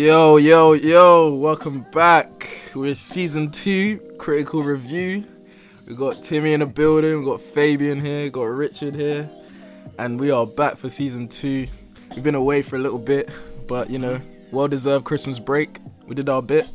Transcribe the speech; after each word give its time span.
Yo, 0.00 0.38
yo, 0.38 0.72
yo, 0.72 1.34
welcome 1.34 1.84
back. 1.92 2.48
We're 2.74 2.94
season 2.94 3.50
two, 3.50 3.98
critical 4.16 4.62
review. 4.62 5.26
We 5.86 5.94
got 5.94 6.22
Timmy 6.22 6.54
in 6.54 6.60
the 6.60 6.66
building, 6.66 7.18
we 7.18 7.24
got 7.26 7.42
Fabian 7.42 8.00
here, 8.00 8.30
got 8.30 8.44
Richard 8.44 8.94
here, 8.94 9.28
and 9.98 10.18
we 10.18 10.30
are 10.30 10.46
back 10.46 10.78
for 10.78 10.88
season 10.88 11.28
two. 11.28 11.66
We've 12.14 12.24
been 12.24 12.34
away 12.34 12.62
for 12.62 12.76
a 12.76 12.78
little 12.78 12.98
bit, 12.98 13.28
but 13.68 13.90
you 13.90 13.98
know, 13.98 14.18
well 14.50 14.68
deserved 14.68 15.04
Christmas 15.04 15.38
break. 15.38 15.76
We 16.06 16.14
did 16.14 16.30
our 16.30 16.40
bit. 16.40 16.66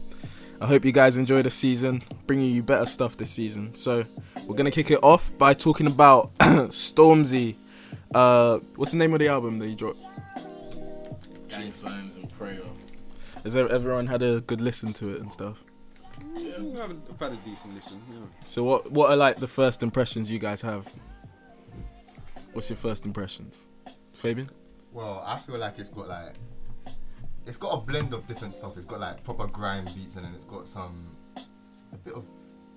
I 0.61 0.67
hope 0.67 0.85
you 0.85 0.91
guys 0.91 1.17
enjoy 1.17 1.41
the 1.41 1.49
season, 1.49 2.03
bringing 2.27 2.53
you 2.53 2.61
better 2.61 2.85
stuff 2.85 3.17
this 3.17 3.31
season. 3.31 3.73
So, 3.73 4.05
we're 4.45 4.55
gonna 4.55 4.69
kick 4.69 4.91
it 4.91 4.99
off 5.01 5.35
by 5.39 5.55
talking 5.55 5.87
about 5.87 6.31
Stormzy. 6.69 7.55
Uh, 8.13 8.59
what's 8.75 8.91
the 8.91 8.97
name 8.97 9.13
of 9.13 9.19
the 9.19 9.29
album 9.29 9.57
that 9.57 9.67
you 9.67 9.75
dropped? 9.75 9.97
Gang 11.49 11.73
signs 11.73 12.17
and 12.17 12.31
prayer. 12.31 12.59
Has 13.45 13.55
ev- 13.55 13.71
everyone 13.71 14.07
had 14.07 14.21
a 14.21 14.41
good 14.41 14.59
listen 14.59 14.91
to 14.93 15.15
it 15.15 15.21
and 15.21 15.31
stuff? 15.31 15.63
Yeah, 16.35 16.55
I've 16.57 16.77
had, 16.77 17.01
I've 17.09 17.19
had 17.19 17.31
a 17.31 17.35
decent 17.37 17.75
listen. 17.75 18.01
Yeah. 18.11 18.17
So 18.43 18.63
what 18.63 18.91
what 18.91 19.09
are 19.11 19.15
like 19.15 19.37
the 19.37 19.47
first 19.47 19.81
impressions 19.83 20.29
you 20.29 20.39
guys 20.39 20.61
have? 20.63 20.87
What's 22.53 22.69
your 22.69 22.77
first 22.77 23.05
impressions? 23.05 23.65
Fabian? 24.13 24.49
Well, 24.91 25.23
I 25.25 25.39
feel 25.39 25.57
like 25.57 25.77
it's 25.79 25.89
got 25.89 26.09
like 26.09 26.33
it's 27.45 27.57
got 27.57 27.73
a 27.73 27.77
blend 27.81 28.13
of 28.13 28.25
different 28.27 28.53
stuff. 28.55 28.75
It's 28.77 28.85
got 28.85 28.99
like 28.99 29.23
proper 29.23 29.47
grime 29.47 29.85
beats 29.85 30.15
and 30.15 30.25
then 30.25 30.33
it's 30.33 30.45
got 30.45 30.67
some 30.67 31.15
a 31.37 31.97
bit 31.97 32.13
of 32.15 32.25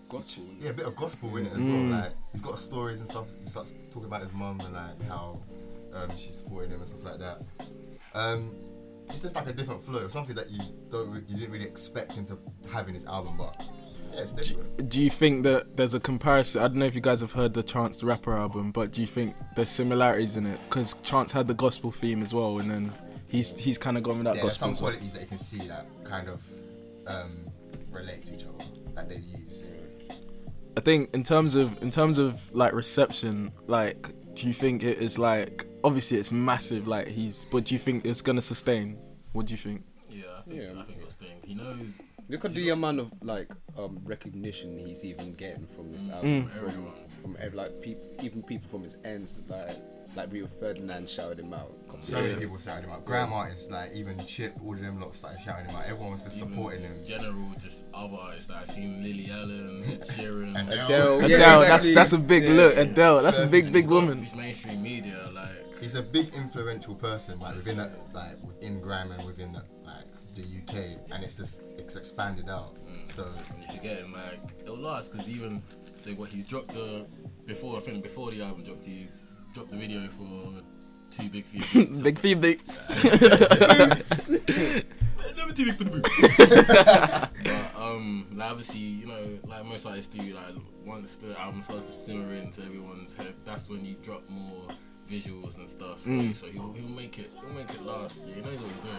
Gospel. 0.09 0.45
yeah, 0.59 0.71
a 0.71 0.73
bit 0.73 0.87
of 0.87 0.97
gospel 0.97 1.37
in 1.37 1.45
it 1.47 1.53
as 1.53 1.59
Mm. 1.59 1.91
well. 1.91 2.01
Like 2.01 2.13
he's 2.33 2.41
got 2.41 2.59
stories 2.59 2.99
and 3.01 3.09
stuff. 3.09 3.27
He 3.43 3.47
starts 3.47 3.75
talking 3.91 4.07
about 4.09 4.23
his 4.23 4.33
mum 4.33 4.59
and 4.61 4.73
like 4.73 5.03
how 5.07 5.39
um, 5.93 6.11
she's 6.17 6.37
supporting 6.39 6.71
him 6.71 6.79
and 6.81 6.89
stuff 6.89 7.05
like 7.05 7.19
that. 7.19 7.43
Um, 8.15 8.55
it's 9.11 9.23
just 9.23 9.35
like 9.35 9.49
a 9.49 9.53
different 9.53 9.83
flow, 9.83 10.09
something 10.09 10.35
that 10.37 10.51
you 10.51 10.61
don't 10.91 11.13
you 11.29 11.37
didn't 11.37 11.51
really 11.51 11.65
expect 11.65 12.13
him 12.13 12.25
to 12.27 12.39
have 12.73 12.89
in 12.89 12.95
his 12.95 13.05
album, 13.07 13.37
but 13.37 13.61
yeah, 14.13 14.21
it's 14.21 14.33
different. 14.33 14.89
Do 14.89 15.03
you 15.03 15.11
think 15.11 15.43
that 15.45 15.77
there's 15.77 15.95
a 15.95 16.01
comparison? 16.01 16.63
I 16.63 16.69
don't 16.69 16.77
know 16.77 16.87
if 16.87 16.95
you 16.95 17.01
guys 17.01 17.21
have 17.21 17.33
heard 17.33 17.55
the 17.55 17.63
Chance 17.63 18.01
the 18.01 18.07
Rapper 18.07 18.37
album, 18.37 18.73
but 18.73 18.93
do 18.93 19.01
you 19.01 19.07
think 19.07 19.35
there's 19.57 19.71
similarities 19.71 20.37
in 20.37 20.47
it? 20.47 20.59
Because 20.69 20.95
Chance 21.03 21.33
had 21.33 21.49
the 21.49 21.55
gospel 21.55 21.91
theme 21.91 22.23
as 22.23 22.35
well, 22.35 22.59
and 22.59 22.71
then 22.71 22.93
he's 23.29 23.59
he's 23.59 23.79
kind 23.79 23.97
of 23.97 24.03
gone 24.03 24.19
with 24.19 24.25
that 24.25 24.37
yeah, 24.37 24.43
there's 24.43 24.59
gospel. 24.59 24.75
some 24.75 24.77
qualities 24.77 25.13
that 25.13 25.23
you 25.23 25.29
can 25.29 25.39
see 25.39 25.69
that 25.69 25.87
kind 26.05 26.29
of 26.29 26.43
um, 27.07 27.51
relate 27.91 28.27
to 28.27 28.35
each 28.35 28.45
other 28.45 28.65
that 28.95 29.09
they 29.09 29.17
use. 29.17 29.73
I 30.77 30.81
think 30.81 31.13
in 31.13 31.25
terms 31.25 31.55
of 31.55 31.83
in 31.83 31.91
terms 31.91 32.19
of 32.19 32.55
like 32.55 32.73
reception, 32.73 33.53
like 33.67 34.11
do 34.39 34.47
you 34.47 34.55
think 34.55 34.85
it 34.85 34.99
is 34.99 35.19
like 35.19 35.67
obviously 35.83 36.17
it's 36.17 36.31
massive, 36.31 36.87
like 36.87 37.09
he's, 37.09 37.45
but 37.51 37.65
do 37.65 37.75
you 37.75 37.79
think 37.79 38.05
it's 38.05 38.21
gonna 38.21 38.43
sustain? 38.43 38.97
What 39.33 39.47
do 39.47 39.53
you 39.53 39.59
think? 39.59 39.83
Yeah, 40.09 40.25
I 40.39 40.43
think 40.43 40.63
Yeah. 40.63 40.81
I 40.81 40.83
think 40.85 41.03
what's 41.03 41.17
thing. 41.17 41.41
He 41.45 41.55
knows 41.55 41.99
Look 42.31 42.45
at 42.45 42.53
the 42.53 42.69
amount 42.69 43.01
of 43.01 43.11
like 43.23 43.51
um, 43.79 44.01
recognition 44.05 44.79
he's 44.79 45.03
even 45.03 45.33
getting 45.33 45.67
from 45.67 45.91
this 45.91 46.11
album. 46.11 46.45
Mm. 46.45 46.51
From, 46.51 46.69
everyone. 46.69 46.93
from 47.23 47.37
ev- 47.41 47.55
like 47.55 47.81
peop 47.81 47.99
even 48.23 48.43
people 48.43 48.69
from 48.69 48.83
his 48.83 48.97
ends, 49.05 49.43
like 49.49 49.77
like 50.15 50.31
Rio 50.31 50.47
Ferdinand 50.47 51.09
shouted 51.09 51.41
him 51.41 51.55
out. 51.55 51.73
So 52.01 52.21
many 52.23 52.35
people 52.37 52.59
shouting 52.59 52.85
him 52.85 52.91
out. 52.93 53.05
Grime 53.05 53.33
artists, 53.33 53.71
like 53.71 53.93
even 53.95 54.25
Chip, 54.27 54.55
all 54.65 54.73
of 54.75 54.81
them 54.81 55.01
lot 55.01 55.15
started 55.15 55.41
shouting 55.41 55.67
him 55.67 55.77
out. 55.77 55.85
Everyone 55.87 56.13
was 56.13 56.25
just 56.25 56.37
Even 56.37 56.49
supporting 56.51 56.83
him. 56.83 57.05
General, 57.05 57.53
just 57.59 57.85
other 57.93 58.17
artists 58.17 58.51
Like, 58.51 58.61
I've 58.63 58.69
seen 58.69 59.03
Lily 59.03 59.31
Allen, 59.31 59.85
Ed 59.89 60.01
Sheeran, 60.09 60.51
Adele. 60.51 60.85
Adele, 60.87 61.19
Adele, 61.19 61.29
yeah, 61.29 61.39
that's 61.69 61.85
exactly. 61.87 61.95
that's 61.95 62.13
a 62.13 62.19
big 62.19 62.45
Yeah. 62.45 62.51
look. 62.53 62.77
Adele, 62.77 63.23
that's 63.23 63.39
a 63.39 63.47
big 63.47 63.73
big 63.73 63.85
he's 63.85 63.93
woman. 63.93 64.19
His 64.23 64.35
mainstream 64.35 64.83
media, 64.83 65.29
like 65.33 65.51
He's 65.81 65.95
a 65.95 66.03
big 66.03 66.35
influential 66.35 66.95
person, 66.97 67.39
like 67.39 67.55
within 67.55 67.77
that, 67.77 67.93
like 68.13 68.43
within 68.43 68.81
grime 68.81 69.13
and 69.13 69.25
within 69.25 69.53
the, 69.53 69.63
like 69.85 70.07
the 70.35 70.43
UK, 70.43 70.99
and 71.13 71.23
it's 71.23 71.37
just 71.37 71.63
it's 71.79 71.95
expanded 71.97 72.49
out. 72.49 72.75
Mm. 72.87 73.13
So 73.13 73.25
and 73.25 73.65
if 73.65 73.75
you 73.75 73.81
get 73.81 73.99
him, 73.99 74.13
like 74.13 74.41
it'll 74.63 74.77
last 74.79 75.13
because 75.13 75.29
even 75.29 75.63
say 76.03 76.15
what 76.15 76.31
he's 76.31 76.45
dropped 76.47 76.75
the 76.75 77.07
before 77.47 77.77
I 77.77 77.81
think 77.81 78.03
before 78.03 78.31
the 78.31 78.43
album 78.43 78.65
dropped, 78.65 78.85
he 78.87 79.09
dropped 79.55 79.71
the 79.71 79.77
video 79.77 80.07
for 80.09 80.53
two 81.11 81.29
big 81.29 81.45
few. 81.45 81.87
Big 82.03 82.19
feet 82.19 82.41
beats. 82.41 82.95
Never 85.37 85.53
too 85.53 85.65
big 85.67 85.77
for 85.77 85.85
the 85.85 85.91
boot. 85.91 86.09
but 87.45 87.77
um, 87.81 88.27
like 88.35 88.51
obviously, 88.51 88.81
you 88.81 89.07
know, 89.07 89.39
like 89.47 89.65
most 89.65 89.87
artists 89.87 90.15
do, 90.15 90.23
like 90.35 90.55
once 90.85 91.17
the 91.17 91.39
album 91.41 91.63
starts 91.63 91.87
to 91.87 91.93
simmer 91.93 92.35
into 92.35 92.63
everyone's 92.63 93.15
head, 93.15 93.35
that's 93.45 93.69
when 93.69 93.85
you 93.85 93.97
drop 94.03 94.29
more 94.29 94.69
visuals 95.09 95.57
and 95.59 95.69
stuff. 95.69 96.01
So, 96.01 96.11
Mm. 96.11 96.35
so 96.35 96.47
he'll, 96.49 96.73
he'll 96.75 96.89
make 96.89 97.19
it, 97.19 97.31
he'll 97.41 97.51
make 97.55 97.71
it 97.71 97.83
last. 97.85 98.25
Yeah, 98.27 98.35
He 98.37 98.41
knows 98.43 98.61
what 98.61 98.71
he's 98.71 98.81
doing. 98.81 98.99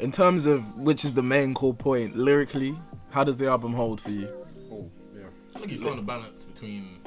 In 0.00 0.10
terms 0.10 0.46
of 0.46 0.76
which 0.76 1.04
is 1.04 1.12
the 1.12 1.22
main 1.22 1.54
core 1.54 1.74
point 1.74 2.16
lyrically, 2.16 2.78
how 3.10 3.24
does 3.24 3.36
the 3.36 3.48
album 3.48 3.74
hold 3.74 4.00
for 4.00 4.10
you? 4.10 4.28
Oh, 4.72 4.90
yeah. 5.16 5.24
I 5.54 5.58
think 5.58 5.70
he's 5.70 5.82
found 5.82 5.98
a 5.98 6.02
balance 6.02 6.44
between 6.46 6.98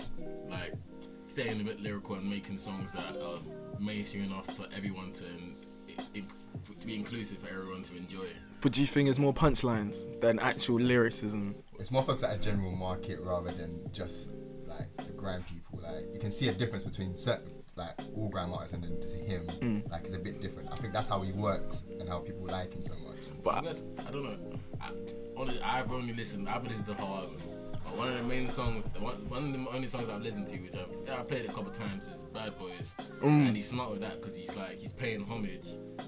like 0.50 0.74
staying 1.38 1.62
a 1.62 1.64
bit 1.64 1.80
lyrical 1.80 2.16
and 2.16 2.28
making 2.28 2.58
songs 2.58 2.92
that 2.94 3.16
are 3.22 3.38
mainstream 3.80 4.24
enough 4.24 4.48
for 4.56 4.66
everyone 4.76 5.12
to 5.12 5.24
in, 6.16 6.26
to 6.80 6.88
be 6.88 6.96
inclusive 6.96 7.38
for 7.38 7.48
everyone 7.50 7.84
to 7.84 7.96
enjoy. 7.96 8.26
But 8.62 8.72
do 8.72 8.82
you 8.82 8.88
think 8.88 9.08
it's 9.08 9.20
more 9.20 9.34
punchlines 9.36 10.20
than 10.20 10.40
actual 10.40 10.80
lyricism? 10.80 11.56
it's 11.80 11.92
more 11.92 12.02
focused 12.02 12.24
at 12.26 12.36
a 12.36 12.40
general 12.40 12.72
market 12.72 13.20
rather 13.22 13.52
than 13.52 13.88
just 13.94 14.32
like 14.66 14.88
the 15.06 15.14
grand 15.14 15.46
people. 15.46 15.80
Like 15.80 16.12
you 16.12 16.20
can 16.20 16.32
see 16.32 16.48
a 16.48 16.54
difference 16.54 16.84
between 16.84 17.16
certain 17.16 17.52
like 17.76 17.94
all 18.16 18.30
grime 18.30 18.52
artists 18.52 18.74
and 18.74 18.84
then 18.84 19.00
to 19.00 19.08
him, 19.16 19.46
Mm. 19.62 19.92
like 19.92 20.06
it's 20.06 20.16
a 20.16 20.20
bit 20.20 20.42
different. 20.42 20.72
I 20.72 20.76
think 20.78 20.92
that's 20.92 21.08
how 21.08 21.22
he 21.22 21.34
works 21.34 21.84
and 22.00 22.10
how 22.10 22.18
people 22.18 22.48
like 22.48 22.74
him 22.74 22.82
so 22.82 22.96
much. 23.08 23.18
But 23.44 23.54
I 23.58 23.62
guess 23.62 23.84
I 24.08 24.10
don't 24.10 24.24
know. 24.24 24.60
I, 24.82 24.90
honestly, 25.38 25.62
I've 25.62 25.92
only 25.92 26.14
listened. 26.14 26.50
I've 26.50 26.64
listened 26.64 26.88
to 26.88 26.94
the 26.96 27.02
whole 27.04 27.18
album. 27.18 27.38
One 27.96 28.10
of 28.10 28.18
the 28.18 28.24
main 28.24 28.48
songs, 28.48 28.86
one, 29.00 29.16
one 29.30 29.46
of 29.46 29.54
the 29.54 29.70
only 29.76 29.88
songs 29.88 30.08
I've 30.10 30.22
listened 30.22 30.48
to, 30.50 30.58
which 30.58 30.76
I've 30.76 31.20
I 31.20 31.24
played 31.24 31.46
a 31.46 31.48
couple 31.52 31.72
times, 31.72 32.08
is 32.08 32.24
"Bad 32.26 32.58
Boys," 32.60 32.94
Mm. 33.22 33.48
and 33.48 33.56
he's 33.56 33.68
smart 33.70 33.90
with 33.92 34.02
that 34.02 34.20
because 34.22 34.36
he's 34.36 34.56
like 34.56 34.78
he's 34.78 34.94
paying 34.94 35.24
homage 35.24 35.66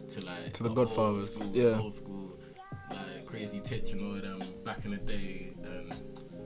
to 0.10 0.22
like 0.26 0.54
To 0.54 0.64
the 0.64 0.70
old 0.70 0.76
Godfathers, 0.76 1.36
school, 1.36 1.52
yeah. 1.54 1.80
old 1.80 1.96
school, 1.96 2.38
like 2.92 3.26
Crazy 3.26 3.60
Titch 3.60 3.92
and 3.94 4.02
all 4.06 4.16
of 4.16 4.22
them 4.22 4.44
back 4.64 4.86
in 4.86 4.92
the 4.92 4.98
day, 4.98 5.54
and 5.64 5.94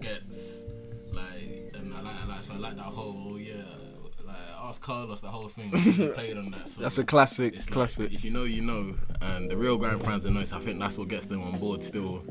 gets 0.02 0.64
like, 1.12 1.72
and 1.76 1.94
I 1.94 2.02
like, 2.02 2.16
I 2.24 2.26
like, 2.28 2.42
so 2.42 2.54
I 2.54 2.58
like 2.58 2.76
that 2.78 2.84
whole 2.84 3.38
yeah. 3.40 3.64
Like, 4.26 4.36
ask 4.62 4.82
Carlos 4.82 5.20
the 5.20 5.28
whole 5.28 5.50
thing. 5.50 5.70
He 5.76 6.08
played 6.14 6.38
on 6.38 6.52
that. 6.52 6.70
So 6.70 6.82
that's 6.82 6.98
a 6.98 7.04
classic, 7.04 7.54
it's 7.56 7.66
like, 7.68 7.74
classic. 7.74 8.14
if 8.14 8.24
you 8.24 8.32
know, 8.32 8.46
you 8.46 8.62
know, 8.62 8.96
and 9.22 9.52
the 9.52 9.58
real 9.58 9.76
Grand 9.78 10.02
fans 10.02 10.26
are 10.26 10.32
nice. 10.32 10.54
I 10.54 10.60
think 10.60 10.80
that's 10.80 10.98
what 10.98 11.10
gets 11.10 11.26
them 11.28 11.44
on 11.44 11.60
board 11.60 11.84
still. 11.84 12.24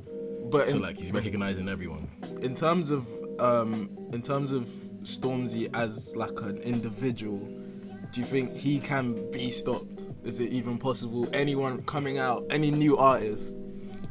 But 0.53 0.69
so 0.69 0.77
in, 0.77 0.83
like 0.83 0.97
he's 0.99 1.11
recognizing 1.13 1.69
everyone. 1.69 2.09
in 2.43 2.55
terms 2.55 2.91
of 2.91 3.07
um, 3.41 3.89
in 4.13 4.23
terms 4.23 4.53
of 4.53 4.67
Stormzy 5.03 5.69
as 5.75 6.15
like 6.15 6.39
an 6.43 6.59
individual, 6.59 7.39
do 8.13 8.21
you 8.21 8.27
think 8.27 8.55
he 8.57 8.79
can 8.79 9.31
be 9.33 9.51
stopped? 9.51 10.01
Is 10.25 10.39
it 10.39 10.53
even 10.53 10.79
possible? 10.79 11.27
Anyone 11.33 11.83
coming 11.85 12.19
out, 12.19 12.45
any 12.51 12.71
new 12.71 12.97
artist? 12.97 13.57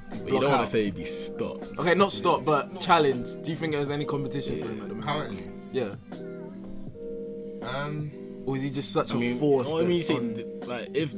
But 0.10 0.34
you 0.34 0.42
don't 0.42 0.52
want 0.52 0.62
to 0.66 0.68
say 0.68 0.84
he'd 0.86 0.96
be 0.96 1.06
stopped. 1.06 1.64
Okay, 1.80 1.94
not 1.94 2.12
stop, 2.12 2.44
but 2.44 2.82
challenge. 2.82 3.42
Do 3.44 3.50
you 3.52 3.56
think 3.56 3.72
there's 3.72 3.92
any 3.92 4.04
competition 4.04 4.60
for 4.62 4.68
him 4.68 4.82
at 4.82 4.90
the 4.90 4.96
moment? 4.96 5.06
Currently, 5.06 5.44
Yeah. 5.72 5.96
um, 7.64 8.12
Or 8.46 8.58
is 8.58 8.64
he 8.64 8.70
just 8.72 8.92
such 8.92 9.14
I 9.14 9.16
a 9.16 9.20
mean, 9.20 9.40
force? 9.40 9.74
I 9.74 9.82
mean, 9.84 9.90
that's 9.92 10.08
see, 10.08 10.18
on- 10.18 10.68
like 10.68 10.90
if 10.94 11.14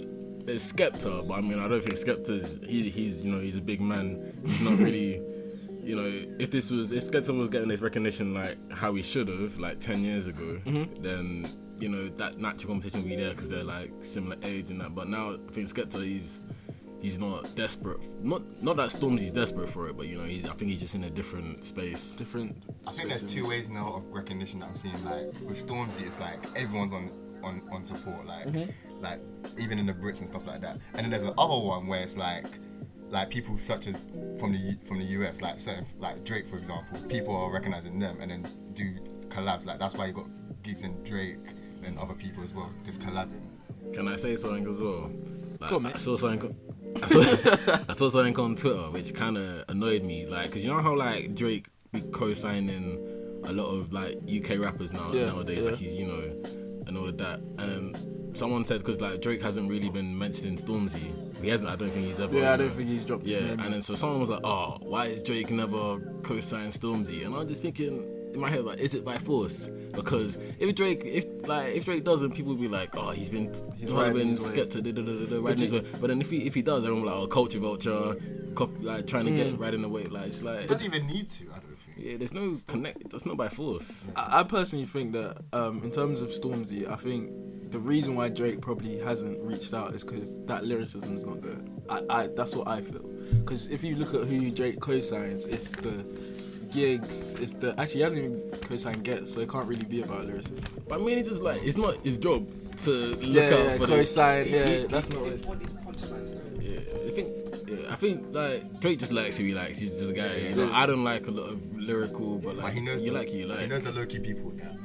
there's 0.45 0.71
Skepta, 0.71 1.27
but 1.27 1.35
I 1.35 1.41
mean, 1.41 1.57
I 1.57 1.67
don't 1.67 1.81
think 1.83 1.95
Skepta's 1.95 2.59
he, 2.67 2.89
he's 2.89 3.21
you 3.23 3.31
know 3.31 3.39
he's 3.39 3.57
a 3.57 3.61
big 3.61 3.81
man. 3.81 4.32
He's 4.45 4.61
not 4.61 4.77
really. 4.77 5.21
You 5.83 5.97
know, 5.97 6.09
if 6.39 6.49
this 6.49 6.71
was 6.71 6.91
if 6.93 7.03
Skepta 7.03 7.37
was 7.37 7.49
getting 7.49 7.67
this 7.67 7.81
recognition 7.81 8.33
like 8.33 8.57
how 8.71 8.93
he 8.93 9.01
should 9.03 9.27
have 9.27 9.57
like 9.59 9.79
ten 9.81 10.01
years 10.03 10.27
ago, 10.27 10.61
Mm-hmm. 10.65 11.03
then 11.03 11.51
you 11.79 11.89
know 11.89 12.07
that 12.07 12.37
natural 12.37 12.67
competition 12.73 13.01
would 13.01 13.09
be 13.09 13.15
there 13.17 13.31
because 13.31 13.49
they're 13.49 13.65
like 13.65 13.91
similar 14.01 14.37
age 14.43 14.69
and 14.69 14.79
that. 14.79 14.95
But 14.95 15.09
now 15.09 15.33
I 15.33 15.37
think 15.51 15.67
Skepta 15.67 16.01
he's 16.01 16.39
he's 17.01 17.19
not 17.19 17.53
desperate. 17.55 17.97
Not 18.23 18.43
not 18.63 18.77
that 18.77 18.91
Stormzy's 18.91 19.31
desperate 19.31 19.67
for 19.67 19.89
it, 19.89 19.97
but 19.97 20.07
you 20.07 20.17
know 20.17 20.23
he's 20.23 20.45
I 20.45 20.53
think 20.53 20.71
he's 20.71 20.79
just 20.79 20.95
in 20.95 21.03
a 21.03 21.09
different 21.09 21.65
space. 21.65 22.13
different. 22.13 22.55
I 22.87 22.91
think 22.91 23.09
there's 23.09 23.23
two 23.25 23.45
ways 23.45 23.67
now 23.67 23.95
of 23.95 24.05
recognition 24.05 24.59
that 24.61 24.69
I'm 24.69 24.75
seeing. 24.77 24.93
Like 25.03 25.25
with 25.49 25.67
Stormzy, 25.67 26.07
it's 26.07 26.19
like 26.21 26.39
everyone's 26.55 26.93
on 26.93 27.11
on, 27.43 27.61
on 27.73 27.83
support. 27.83 28.25
Like 28.25 28.47
like 29.01 29.19
even 29.59 29.79
in 29.79 29.85
the 29.85 29.93
Brits 29.93 30.19
and 30.19 30.27
stuff 30.29 30.47
like 30.47 30.61
that. 30.61 30.77
And 30.93 31.03
then 31.03 31.09
there's 31.09 31.23
the 31.23 31.33
other 31.37 31.61
one 31.61 31.87
where 31.87 32.01
it's 32.01 32.15
like 32.15 32.45
like 33.13 33.29
people 33.29 33.57
such 33.59 33.85
as 33.87 34.03
from 34.39 34.51
the 34.53 34.77
from 34.83 34.97
the 34.99 35.05
US, 35.05 35.41
like 35.41 35.59
certain 35.59 35.85
like 35.99 36.23
Drake 36.25 36.47
for 36.47 36.57
example, 36.57 36.99
people 37.07 37.35
are 37.35 37.51
recognizing 37.51 37.99
them 37.99 38.17
and 38.19 38.31
then 38.31 38.47
do 38.73 38.95
collabs. 39.29 39.65
Like 39.65 39.79
that's 39.79 39.95
why 39.95 40.07
you 40.07 40.13
got 40.13 40.25
Giggs 40.63 40.83
in 40.83 41.01
Drake 41.03 41.37
and 41.85 41.97
other 41.99 42.15
people 42.15 42.43
as 42.43 42.53
well, 42.53 42.71
just 42.83 42.99
collabing. 43.01 43.47
Can 43.93 44.07
I 44.07 44.15
say 44.15 44.35
something 44.35 44.67
as 44.67 44.81
well? 44.81 45.11
Like, 45.59 45.71
on. 45.71 45.85
I 45.85 45.97
saw 45.97 46.15
something. 46.17 46.55
I 47.01 47.07
saw, 47.07 47.77
I 47.89 47.93
saw 47.93 48.09
something 48.09 48.37
on 48.39 48.55
Twitter 48.55 48.89
which 48.91 49.13
kind 49.13 49.37
of 49.37 49.65
annoyed 49.69 50.03
me. 50.03 50.25
Like, 50.25 50.51
cause 50.51 50.63
you 50.65 50.71
know 50.73 50.81
how 50.81 50.95
like 50.95 51.35
Drake 51.35 51.67
be 51.91 52.01
co-signing 52.01 52.97
a 53.45 53.53
lot 53.53 53.65
of 53.67 53.93
like 53.93 54.17
UK 54.27 54.57
rappers 54.59 54.91
now 54.93 55.11
Yeah, 55.13 55.25
nowadays. 55.25 55.63
yeah. 55.63 55.69
Like 55.69 55.79
he's 55.79 55.95
you 55.95 56.07
know 56.07 56.23
and 56.87 56.97
all 56.97 57.07
of 57.07 57.17
that. 57.19 57.39
And 57.59 57.95
someone 58.33 58.65
said 58.65 58.79
because 58.79 58.99
like 59.01 59.21
Drake 59.21 59.41
hasn't 59.41 59.69
really 59.69 59.89
been 59.89 60.17
mentioned 60.17 60.47
in 60.47 60.55
Stormzy. 60.57 61.41
He 61.41 61.49
hasn't. 61.49 61.69
I 61.69 61.75
don't 61.75 61.89
think 61.89 62.05
he's 62.05 62.19
ever. 62.19 62.37
Yeah, 62.37 62.53
I 62.53 62.57
don't 62.57 62.71
think 62.71 62.89
he's 62.89 63.05
dropped 63.05 63.25
Yeah, 63.25 63.37
his 63.37 63.47
name. 63.49 63.59
and 63.61 63.73
then 63.73 63.81
so 63.81 63.95
someone 63.95 64.19
was 64.19 64.29
like, 64.29 64.41
"Oh, 64.43 64.77
why 64.81 65.05
is 65.07 65.23
Drake 65.23 65.51
never 65.51 65.99
co-signed 66.23 66.73
Stormzy?" 66.73 67.25
And 67.25 67.35
I'm 67.35 67.47
just 67.47 67.61
thinking 67.61 68.03
in 68.33 68.39
my 68.39 68.49
head, 68.49 68.65
like, 68.65 68.79
is 68.79 68.95
it 68.95 69.05
by 69.05 69.17
force? 69.17 69.69
Because 69.93 70.37
if 70.59 70.73
Drake, 70.75 71.03
if 71.05 71.25
like 71.47 71.75
if 71.75 71.85
Drake 71.85 72.03
doesn't, 72.03 72.31
people 72.33 72.53
will 72.53 72.61
be 72.61 72.67
like, 72.67 72.95
"Oh, 72.97 73.11
he's 73.11 73.29
been 73.29 73.53
He's 73.77 73.89
he's 73.89 73.91
riding 73.93 74.13
been 74.13 74.27
his 74.29 74.49
da, 74.49 74.65
da, 74.65 74.81
da, 74.81 74.91
da, 74.91 75.01
da, 75.01 75.11
riding 75.11 75.43
But 75.43 75.59
his 75.59 75.73
way." 75.73 75.83
But 76.01 76.07
then 76.07 76.21
if 76.21 76.29
he 76.29 76.47
if 76.47 76.53
he 76.55 76.61
does, 76.61 76.83
everyone 76.83 77.03
will 77.03 77.09
be 77.09 77.15
like, 77.15 77.23
"Oh, 77.25 77.27
culture 77.27 77.59
vulture," 77.59 78.15
cop, 78.55 78.69
like 78.81 79.05
trying 79.07 79.25
to 79.25 79.31
Mm. 79.31 79.35
get 79.35 79.59
riding 79.59 79.81
the 79.81 79.89
way. 79.89 80.05
Like 80.05 80.27
it's 80.27 80.41
like, 80.41 80.61
It 80.65 80.69
doesn't 80.69 80.93
even 80.93 81.07
need 81.07 81.29
to. 81.29 81.43
I 81.45 81.47
don't 81.47 81.61
think. 81.61 81.62
Yeah, 82.03 82.17
there's 82.17 82.33
no 82.33 82.53
connect. 82.67 83.09
That's 83.11 83.25
not 83.25 83.37
by 83.37 83.47
force. 83.49 84.07
I, 84.15 84.41
I 84.41 84.43
personally 84.43 84.85
think 84.85 85.13
that 85.13 85.37
um, 85.53 85.81
in 85.83 85.91
terms 85.91 86.21
of 86.21 86.29
Stormzy, 86.29 86.89
I 86.89 86.95
think 86.97 87.71
the 87.71 87.79
reason 87.79 88.15
why 88.15 88.29
Drake 88.29 88.59
probably 88.61 88.99
hasn't 88.99 89.41
reached 89.41 89.73
out 89.73 89.93
is 89.95 90.03
because 90.03 90.43
that 90.45 90.65
lyricism's 90.65 91.25
not 91.25 91.41
there. 91.41 91.57
I, 91.89 92.01
I 92.09 92.27
that's 92.27 92.55
what 92.55 92.67
I 92.67 92.81
feel. 92.81 92.99
Because 93.39 93.69
if 93.69 93.83
you 93.83 93.95
look 93.95 94.13
at 94.13 94.27
who 94.27 94.51
Drake 94.51 94.79
co-signs, 94.81 95.45
it's 95.45 95.71
the 95.71 96.03
Giggs. 96.71 97.35
It's 97.35 97.53
the 97.55 97.69
actually 97.79 97.99
he 97.99 98.01
hasn't 98.01 98.23
even 98.25 98.41
co-signed 98.61 99.03
Ghetts, 99.03 99.33
so 99.33 99.41
it 99.41 99.49
can't 99.49 99.67
really 99.67 99.85
be 99.85 100.01
about 100.01 100.25
lyricism. 100.25 100.65
But 100.87 100.99
I 100.99 101.03
mean, 101.03 101.17
it's 101.19 101.29
just 101.29 101.41
like 101.41 101.61
it's 101.63 101.77
not 101.77 101.95
his 101.97 102.17
job 102.17 102.45
to 102.79 102.91
look 102.91 103.19
Yeah, 103.21 103.43
out 103.43 103.51
yeah, 103.65 103.77
for 103.77 103.85
co-sign. 103.87 104.43
the. 104.43 104.49
Yeah, 104.49 104.87
that's 104.87 105.09
not. 105.09 105.23
It. 105.27 105.45
Think 108.03 108.35
like 108.35 108.81
Drake 108.81 108.99
just 108.99 109.13
likes 109.13 109.37
who 109.37 109.45
he 109.45 109.53
likes. 109.53 109.79
He's 109.79 109.95
just 109.97 110.09
a 110.09 110.13
guy. 110.13 110.35
You 110.35 110.55
know, 110.55 110.73
I 110.73 110.85
don't 110.85 111.05
like 111.05 111.27
a 111.27 111.31
lot 111.31 111.49
of 111.49 111.75
lyrical, 111.77 112.37
but 112.37 112.57
But 112.57 112.65
like 112.65 112.73
he 112.73 112.81
knows 112.81 113.01
you 113.01 113.11
the, 113.11 113.17
like 113.17 113.29
who 113.29 113.37
you 113.37 113.45
like. 113.45 113.59
He 113.59 113.67
knows 113.67 113.83
the 113.83 113.93
low 113.93 114.05
key 114.05 114.19
people 114.19 114.51
that 114.51 114.75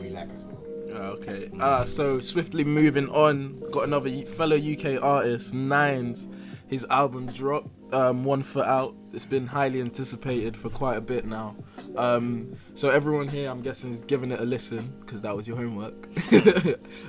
we 0.00 0.10
like 0.10 0.30
as 0.30 0.44
well. 0.44 0.62
Ah, 0.94 1.06
okay. 1.16 1.50
Uh, 1.58 1.84
so 1.84 2.20
swiftly 2.20 2.64
moving 2.64 3.08
on, 3.08 3.60
got 3.72 3.84
another 3.84 4.10
fellow 4.22 4.56
UK 4.56 5.02
artist, 5.02 5.54
Nines. 5.54 6.28
His 6.68 6.86
album 6.90 7.26
dropped, 7.26 7.68
um, 7.92 8.24
One 8.24 8.42
Foot 8.42 8.66
Out. 8.66 8.94
It's 9.12 9.24
been 9.24 9.46
highly 9.46 9.80
anticipated 9.80 10.56
for 10.56 10.68
quite 10.68 10.98
a 10.98 11.00
bit 11.00 11.24
now. 11.24 11.56
Um, 11.96 12.56
so 12.74 12.90
everyone 12.90 13.26
here, 13.26 13.50
I'm 13.50 13.62
guessing, 13.62 13.90
is 13.90 14.02
giving 14.02 14.30
it 14.30 14.38
a 14.38 14.44
listen 14.44 14.94
because 15.00 15.22
that 15.22 15.34
was 15.34 15.48
your 15.48 15.56
homework. 15.56 16.08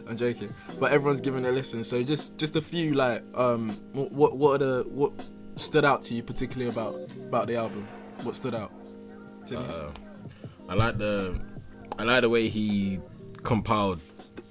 I'm 0.07 0.17
joking, 0.17 0.51
but 0.79 0.91
everyone's 0.91 1.21
giving 1.21 1.45
it 1.45 1.49
a 1.49 1.51
listen. 1.51 1.83
So 1.83 2.01
just 2.01 2.37
just 2.37 2.55
a 2.55 2.61
few 2.61 2.95
like, 2.95 3.23
um, 3.35 3.71
what 3.93 4.37
what 4.37 4.61
are 4.61 4.65
the 4.65 4.83
what 4.89 5.11
stood 5.59 5.85
out 5.85 6.03
to 6.03 6.13
you 6.13 6.23
particularly 6.23 6.71
about 6.71 6.95
about 7.27 7.47
the 7.47 7.55
album? 7.55 7.85
What 8.23 8.35
stood 8.35 8.55
out? 8.55 8.71
Uh, 9.55 9.89
I 10.67 10.73
like 10.75 10.97
the 10.97 11.39
I 11.97 12.03
like 12.03 12.21
the 12.21 12.29
way 12.29 12.49
he 12.49 12.99
compiled 13.43 13.99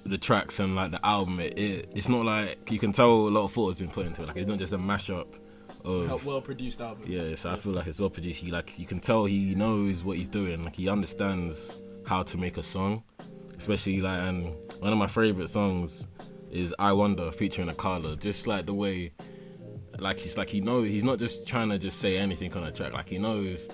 the 0.03 0.17
tracks 0.17 0.59
and 0.59 0.75
like 0.75 0.91
the 0.91 1.05
album. 1.05 1.39
It, 1.39 1.57
it 1.57 1.91
it's 1.95 2.09
not 2.09 2.25
like 2.25 2.71
you 2.71 2.79
can 2.79 2.91
tell 2.91 3.27
a 3.27 3.29
lot 3.29 3.45
of 3.45 3.51
thought 3.51 3.67
has 3.69 3.79
been 3.79 3.89
put 3.89 4.05
into 4.05 4.23
it. 4.23 4.27
Like 4.27 4.37
it's 4.37 4.47
not 4.47 4.57
just 4.57 4.73
a 4.73 4.77
mashup 4.77 5.27
of 5.85 6.25
well 6.25 6.41
produced 6.41 6.81
album. 6.81 7.05
Yeah, 7.07 7.35
so 7.35 7.51
I 7.51 7.55
feel 7.55 7.73
like 7.73 7.87
it's 7.87 7.99
well 7.99 8.09
produced. 8.09 8.43
He 8.43 8.51
like 8.51 8.77
you 8.77 8.85
can 8.85 8.99
tell 8.99 9.25
he 9.25 9.55
knows 9.55 10.03
what 10.03 10.17
he's 10.17 10.27
doing. 10.27 10.63
Like 10.63 10.75
he 10.75 10.89
understands 10.89 11.77
how 12.05 12.23
to 12.23 12.37
make 12.37 12.57
a 12.57 12.63
song, 12.63 13.03
especially 13.57 14.01
like 14.01 14.19
and 14.19 14.53
one 14.79 14.91
of 14.91 14.97
my 14.97 15.07
favorite 15.07 15.49
songs 15.49 16.07
is 16.51 16.73
"I 16.79 16.93
Wonder" 16.93 17.31
featuring 17.31 17.69
Akala. 17.69 18.19
Just 18.19 18.47
like 18.47 18.65
the 18.65 18.73
way, 18.73 19.11
like 20.01 20.17
he's 20.17 20.37
like 20.37 20.49
he 20.49 20.61
knows 20.61 20.87
he's 20.87 21.03
not 21.03 21.19
just 21.19 21.47
trying 21.47 21.69
to 21.69 21.77
just 21.77 21.99
say 21.99 22.17
anything 22.17 22.53
on 22.53 22.63
a 22.63 22.71
track. 22.71 22.93
Like 22.93 23.09
he 23.09 23.17
knows, 23.17 23.67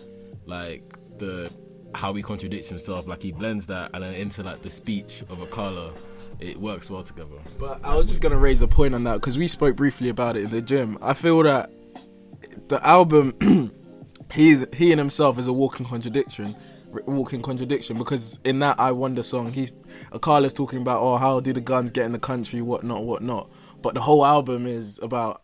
like 0.46 0.84
the 1.18 1.52
how 1.94 2.14
he 2.14 2.22
contradicts 2.22 2.70
himself. 2.70 3.08
Like 3.08 3.22
he 3.22 3.32
blends 3.32 3.68
that 3.68 3.92
and 3.94 4.04
then 4.04 4.14
into 4.14 4.44
like 4.44 4.62
the 4.62 4.70
speech 4.70 5.24
of 5.30 5.42
a 5.42 5.46
Akala. 5.46 5.94
It 6.40 6.58
works 6.58 6.90
well 6.90 7.04
together. 7.04 7.38
But 7.58 7.84
I 7.84 7.96
was 7.96 8.08
just 8.08 8.22
gonna 8.22 8.38
raise 8.38 8.62
a 8.62 8.68
point 8.68 8.94
on 8.94 9.04
that 9.06 9.16
because 9.16 9.38
we 9.38 9.48
spoke 9.48 9.76
briefly 9.76 10.10
about 10.10 10.36
it 10.36 10.44
in 10.44 10.52
the 10.52 10.62
gym. 10.62 10.98
I 11.02 11.14
feel 11.14 11.42
that 11.44 11.72
the 12.68 12.86
album, 12.86 13.72
he's 14.34 14.66
he 14.74 14.92
and 14.92 15.00
himself 15.00 15.40
is 15.40 15.48
a 15.48 15.54
walking 15.54 15.86
contradiction, 15.86 16.56
walking 17.06 17.42
contradiction 17.42 17.98
because 17.98 18.40
in 18.44 18.60
that 18.60 18.80
I 18.80 18.92
Wonder 18.92 19.24
song, 19.24 19.54
he's 19.54 19.74
Akala's 20.12 20.54
talking 20.54 20.82
about 20.82 21.02
oh 21.02 21.18
how 21.18 21.40
do 21.40 21.54
the 21.54 21.62
guns 21.62 21.92
get 21.92 22.06
in 22.06 22.12
the 22.12 22.20
country, 22.20 22.62
whatnot, 22.62 23.06
whatnot. 23.06 23.50
But 23.82 23.94
the 23.94 24.02
whole 24.02 24.26
album 24.26 24.66
is 24.66 25.00
about 25.02 25.42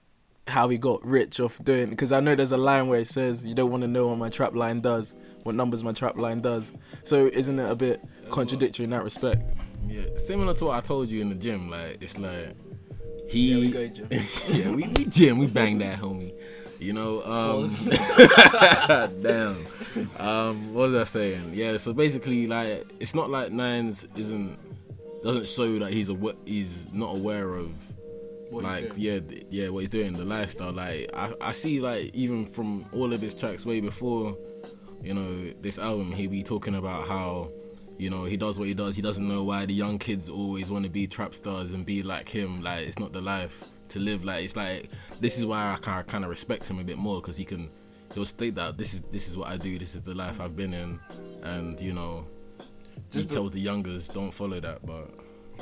how 0.51 0.69
he 0.69 0.77
got 0.77 1.03
rich 1.06 1.39
off 1.39 1.63
doing. 1.63 1.89
Because 1.89 2.12
I 2.12 2.19
know 2.19 2.36
there's 2.36 2.51
a 2.51 2.57
line 2.57 2.88
where 2.88 3.00
it 3.00 3.07
says 3.07 3.44
you 3.44 3.56
don't 3.56 3.71
want 3.71 3.81
to 3.81 3.88
know 3.88 4.07
what 4.07 4.18
my 4.18 4.30
trap 4.30 4.53
line 4.53 4.81
does, 4.81 5.15
what 5.44 5.56
numbers 5.56 5.83
my 5.83 5.94
trap 5.94 6.18
line 6.18 6.42
does. 6.42 6.74
So 7.03 7.27
isn't 7.27 7.57
it 7.57 7.69
a 7.69 7.75
bit 7.75 8.03
contradictory 8.30 8.83
in 8.83 8.92
that 8.92 9.03
respect? 9.03 9.53
Yeah, 9.88 10.03
similar 10.18 10.53
to 10.56 10.65
what 10.65 10.77
I 10.77 10.81
told 10.81 11.09
you 11.09 11.21
in 11.21 11.30
the 11.30 11.36
gym. 11.36 11.69
Like 11.69 11.98
it's 12.01 12.18
like 12.18 12.56
he. 13.30 13.53
Yeah, 13.53 13.59
we 13.59 13.71
go 13.71 13.88
gym. 13.88 14.07
yeah, 14.50 14.69
we, 14.69 14.88
we 14.88 15.06
gym. 15.06 15.38
We 15.39 15.48
bang 15.48 15.80
that, 15.80 16.00
homie. 16.00 16.33
You 16.80 16.94
know. 16.94 17.24
Um, 17.24 17.69
damn. 19.21 19.65
Um, 20.18 20.74
what 20.74 20.89
was 20.89 20.95
I 20.95 21.03
saying? 21.06 21.51
Yeah. 21.53 21.77
So 21.77 21.94
basically, 21.94 22.48
like, 22.48 22.86
it's 23.00 23.15
not 23.15 23.30
like 23.30 23.51
Nines 23.51 24.07
isn't 24.15 24.59
doesn't 25.24 25.48
show 25.48 25.80
that 25.80 25.92
he's 25.92 26.09
a 26.09 26.36
he's 26.45 26.88
not 26.92 27.15
aware 27.15 27.53
of 27.53 27.94
What 28.51 28.63
like 28.65 28.92
yeah 28.98 29.19
th- 29.19 29.48
yeah 29.50 29.69
what 29.69 29.80
he's 29.80 29.89
doing 29.89 30.13
the 30.13 30.25
lifestyle 30.25 30.74
like 30.74 31.09
I, 31.13 31.33
I 31.39 31.51
see 31.53 31.80
like 31.80 32.13
even 32.13 32.45
from 32.45 32.86
all 32.92 33.13
of 33.13 33.21
his 33.21 33.33
tracks 33.33 33.65
way 33.65 33.80
before 33.80 34.38
you 35.01 35.13
know 35.13 35.53
this 35.62 35.80
album 35.80 36.12
he 36.12 36.27
be 36.27 36.44
talking 36.44 36.75
about 36.75 37.07
how 37.07 37.50
you 37.98 38.09
know 38.09 38.25
he 38.25 38.36
does 38.36 38.59
what 38.59 38.68
he 38.68 38.74
does. 38.74 38.95
He 38.95 39.01
doesn't 39.01 39.27
know 39.27 39.44
why 39.44 39.65
the 39.65 39.74
young 39.74 40.00
kids 40.00 40.27
always 40.30 40.69
want 40.69 40.83
to 40.86 40.89
be 40.89 41.07
trap 41.07 41.33
stars 41.36 41.71
and 41.71 41.86
be 41.86 42.03
like 42.03 42.27
him. 42.27 42.62
Like 42.62 42.88
it's 42.88 43.00
not 43.00 43.13
the 43.13 43.21
life 43.21 43.63
to 43.89 44.00
live. 44.00 44.24
Like 44.25 44.44
it's 44.44 44.56
like 44.56 44.89
this 45.19 45.38
is 45.38 45.45
why 45.45 45.71
I 45.74 45.77
kind 45.77 46.06
kind 46.07 46.24
of 46.24 46.30
respect 46.30 46.68
him 46.68 46.80
a 46.80 46.83
bit 46.83 46.98
more 46.98 47.21
because 47.21 47.38
he 47.38 47.45
can 47.45 47.69
he'll 48.13 48.25
state 48.25 48.56
that 48.56 48.77
this 48.77 48.94
is 48.95 49.01
this 49.12 49.30
is 49.30 49.38
what 49.38 49.48
I 49.50 49.57
do 49.57 49.77
this 49.80 49.95
is 49.95 50.01
the 50.01 50.13
life 50.15 50.42
I've 50.42 50.56
been 50.57 50.74
in. 50.74 51.00
And 51.44 51.80
you 51.80 51.94
know 51.94 52.25
Just 53.12 53.30
he 53.30 53.36
the- 53.36 53.42
tells 53.42 53.51
the 53.51 53.62
youngers 53.62 54.09
don't 54.09 54.31
follow 54.31 54.59
that 54.59 54.86
but 54.86 55.09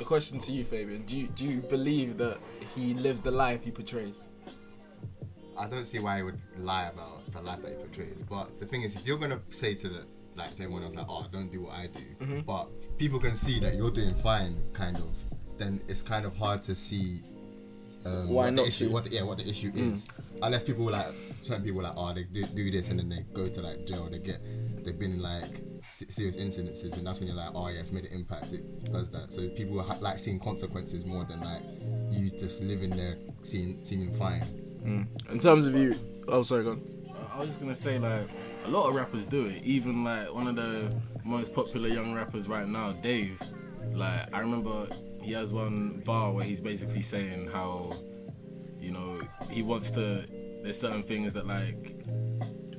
The 0.00 0.06
question 0.06 0.38
to 0.38 0.50
you, 0.52 0.64
Fabian: 0.64 1.02
Do 1.04 1.14
you 1.16 1.26
do 1.28 1.44
you 1.44 1.60
believe 1.60 2.16
that 2.16 2.38
he 2.74 2.94
lives 2.94 3.20
the 3.20 3.30
life 3.30 3.62
he 3.62 3.70
portrays? 3.70 4.24
I 5.58 5.68
don't 5.68 5.84
see 5.84 5.98
why 5.98 6.16
he 6.16 6.22
would 6.22 6.40
lie 6.58 6.86
about 6.86 7.30
the 7.32 7.42
life 7.42 7.60
that 7.60 7.72
he 7.72 7.76
portrays. 7.76 8.22
But 8.22 8.58
the 8.58 8.64
thing 8.64 8.80
is, 8.80 8.96
if 8.96 9.06
you're 9.06 9.18
gonna 9.18 9.40
say 9.50 9.74
to 9.74 9.88
the 9.90 10.06
like 10.36 10.54
to 10.56 10.62
everyone 10.62 10.84
else 10.84 10.94
like, 10.94 11.04
"Oh, 11.06 11.26
don't 11.30 11.52
do 11.52 11.60
what 11.64 11.74
I 11.74 11.88
do," 11.88 12.00
Mm-hmm. 12.24 12.40
but 12.46 12.68
people 12.96 13.18
can 13.18 13.36
see 13.36 13.60
that 13.60 13.74
you're 13.74 13.90
doing 13.90 14.14
fine, 14.14 14.62
kind 14.72 14.96
of, 14.96 15.14
then 15.58 15.82
it's 15.86 16.00
kind 16.02 16.24
of 16.24 16.34
hard 16.34 16.62
to 16.62 16.74
see 16.74 17.22
um, 18.06 18.30
Why 18.30 18.44
what 18.46 18.54
not 18.54 18.62
the 18.62 18.68
issue, 18.68 18.86
to? 18.86 18.92
what 18.94 19.04
the, 19.04 19.10
yeah, 19.10 19.22
what 19.22 19.36
the 19.36 19.46
issue 19.50 19.70
Mm. 19.72 19.92
is. 19.92 20.08
Unless 20.40 20.62
people 20.62 20.86
like 20.86 21.12
certain 21.42 21.62
people 21.62 21.82
like, 21.82 21.92
"Oh, 21.94 22.14
they 22.14 22.24
do, 22.24 22.46
do 22.46 22.70
this," 22.70 22.88
and 22.88 22.98
then 23.00 23.10
they 23.10 23.26
go 23.34 23.50
to 23.50 23.60
like 23.60 23.84
jail. 23.84 24.08
They 24.10 24.18
get 24.18 24.40
they've 24.82 24.98
been 24.98 25.20
like 25.20 25.60
serious 25.82 26.36
incidences, 26.36 26.96
and 26.96 27.06
that's 27.06 27.18
when 27.18 27.28
you're 27.28 27.36
like, 27.36 27.50
"Oh, 27.54 27.68
yeah, 27.68 27.80
it's 27.80 27.92
made 27.92 28.04
an 28.04 28.12
impact." 28.12 28.52
It 28.52 28.92
does 28.92 29.10
that. 29.10 29.32
So 29.32 29.48
people 29.48 29.82
ha- 29.82 29.98
like 30.00 30.18
seeing 30.18 30.38
consequences 30.38 31.04
more 31.04 31.24
than 31.24 31.40
like 31.40 31.62
you 32.10 32.30
just 32.30 32.62
living 32.62 32.90
there, 32.90 33.16
seeing 33.42 33.80
seeming 33.84 34.12
fine. 34.14 34.42
Mm. 34.82 35.30
In 35.30 35.38
terms 35.38 35.66
of 35.66 35.76
you, 35.76 35.98
oh 36.28 36.42
sorry, 36.42 36.64
go 36.64 36.72
on. 36.72 37.00
I 37.32 37.38
was 37.38 37.48
just 37.48 37.60
gonna 37.60 37.74
say 37.74 37.98
like 37.98 38.26
a 38.64 38.68
lot 38.68 38.88
of 38.88 38.94
rappers 38.94 39.26
do 39.26 39.46
it. 39.46 39.62
Even 39.62 40.04
like 40.04 40.32
one 40.32 40.46
of 40.46 40.56
the 40.56 40.92
most 41.24 41.54
popular 41.54 41.88
young 41.88 42.12
rappers 42.12 42.48
right 42.48 42.68
now, 42.68 42.92
Dave. 42.92 43.40
Like 43.92 44.34
I 44.34 44.40
remember 44.40 44.86
he 45.22 45.32
has 45.32 45.52
one 45.52 46.02
bar 46.04 46.32
where 46.32 46.44
he's 46.44 46.60
basically 46.60 47.02
saying 47.02 47.48
how, 47.52 47.92
you 48.78 48.90
know, 48.90 49.20
he 49.50 49.62
wants 49.62 49.90
to. 49.92 50.24
There's 50.62 50.78
certain 50.78 51.02
things 51.02 51.32
that 51.34 51.46
like 51.46 51.99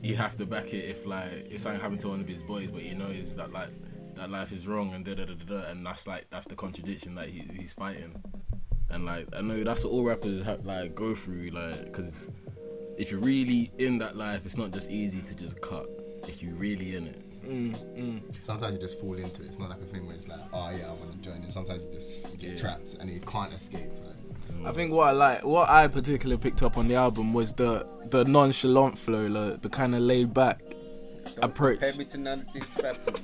you 0.02 0.16
have 0.16 0.36
to 0.38 0.46
back 0.46 0.74
it 0.74 0.86
if 0.86 1.06
like 1.06 1.48
if 1.50 1.60
something 1.60 1.80
happened 1.82 2.00
to 2.02 2.10
one 2.10 2.22
of 2.22 2.28
his 2.28 2.44
boys, 2.44 2.72
but 2.72 2.82
he 2.82 2.94
knows 2.94 3.36
that 3.36 3.52
like 3.52 3.70
that 4.16 4.30
life 4.30 4.52
is 4.52 4.68
wrong 4.68 4.94
and 4.94 5.06
da 5.06 5.14
da 5.16 5.26
da 5.26 5.34
da, 5.34 5.46
da 5.46 5.70
and 5.70 5.86
that's 5.86 6.08
like 6.08 6.30
that's 6.30 6.48
the 6.48 6.56
contradiction 6.56 7.16
that 7.16 7.30
he, 7.30 7.40
he's 7.58 7.74
fighting. 7.74 8.14
And 8.90 9.06
like 9.06 9.28
I 9.36 9.42
know 9.42 9.64
that's 9.64 9.84
what 9.84 9.92
all 9.94 10.04
rappers 10.04 10.44
have, 10.44 10.66
like 10.66 10.96
go 10.96 11.16
through, 11.16 11.52
like 11.52 11.86
because 11.86 12.30
if 12.98 13.12
you're 13.12 13.22
really 13.22 13.72
in 13.78 13.98
that 14.00 14.16
life, 14.18 14.46
it's 14.46 14.58
not 14.58 14.72
just 14.72 14.90
easy 14.90 15.22
to 15.22 15.36
just 15.36 15.60
cut. 15.62 15.88
If 16.28 16.44
you're 16.44 16.54
really 16.56 16.96
in 16.96 17.08
it, 17.08 17.44
mm, 17.44 17.76
mm. 17.98 18.44
sometimes 18.44 18.74
you 18.76 18.80
just 18.80 19.00
fall 19.00 19.14
into 19.16 19.42
it. 19.44 19.48
It's 19.48 19.58
not 19.60 19.70
like 19.70 19.82
a 19.82 19.86
thing 19.86 20.06
where 20.06 20.16
it's 20.16 20.28
like, 20.28 20.40
oh 20.54 20.70
yeah, 20.72 20.88
I 20.88 20.92
want 20.94 21.12
to 21.14 21.18
join 21.30 21.42
it. 21.44 21.52
Sometimes 21.54 21.84
you 21.86 21.92
just 21.94 22.30
you 22.32 22.38
get 22.38 22.50
Yeah. 22.52 22.58
trapped 22.58 22.96
and 23.00 23.10
you 23.10 23.20
can't 23.22 23.54
escape. 23.54 23.90
Like, 24.06 24.11
I 24.66 24.72
think 24.72 24.92
what 24.92 25.08
I 25.08 25.12
like, 25.12 25.44
what 25.44 25.70
I 25.70 25.88
particularly 25.88 26.40
picked 26.42 26.62
up 26.62 26.78
on 26.78 26.88
the 26.88 26.96
album 26.96 27.34
was 27.34 27.54
the 27.54 27.86
the 28.10 28.24
nonchalant 28.26 28.98
flow, 29.00 29.26
like, 29.28 29.62
the 29.62 29.70
kind 29.70 29.96
of 29.96 30.02
laid 30.02 30.34
back 30.34 30.62
approach, 31.42 31.80
Compare 31.80 31.98
me 31.98 32.06
to 32.06 32.18
none 32.18 32.46
of 32.48 32.54
these 32.54 32.66
rappers. 32.84 33.20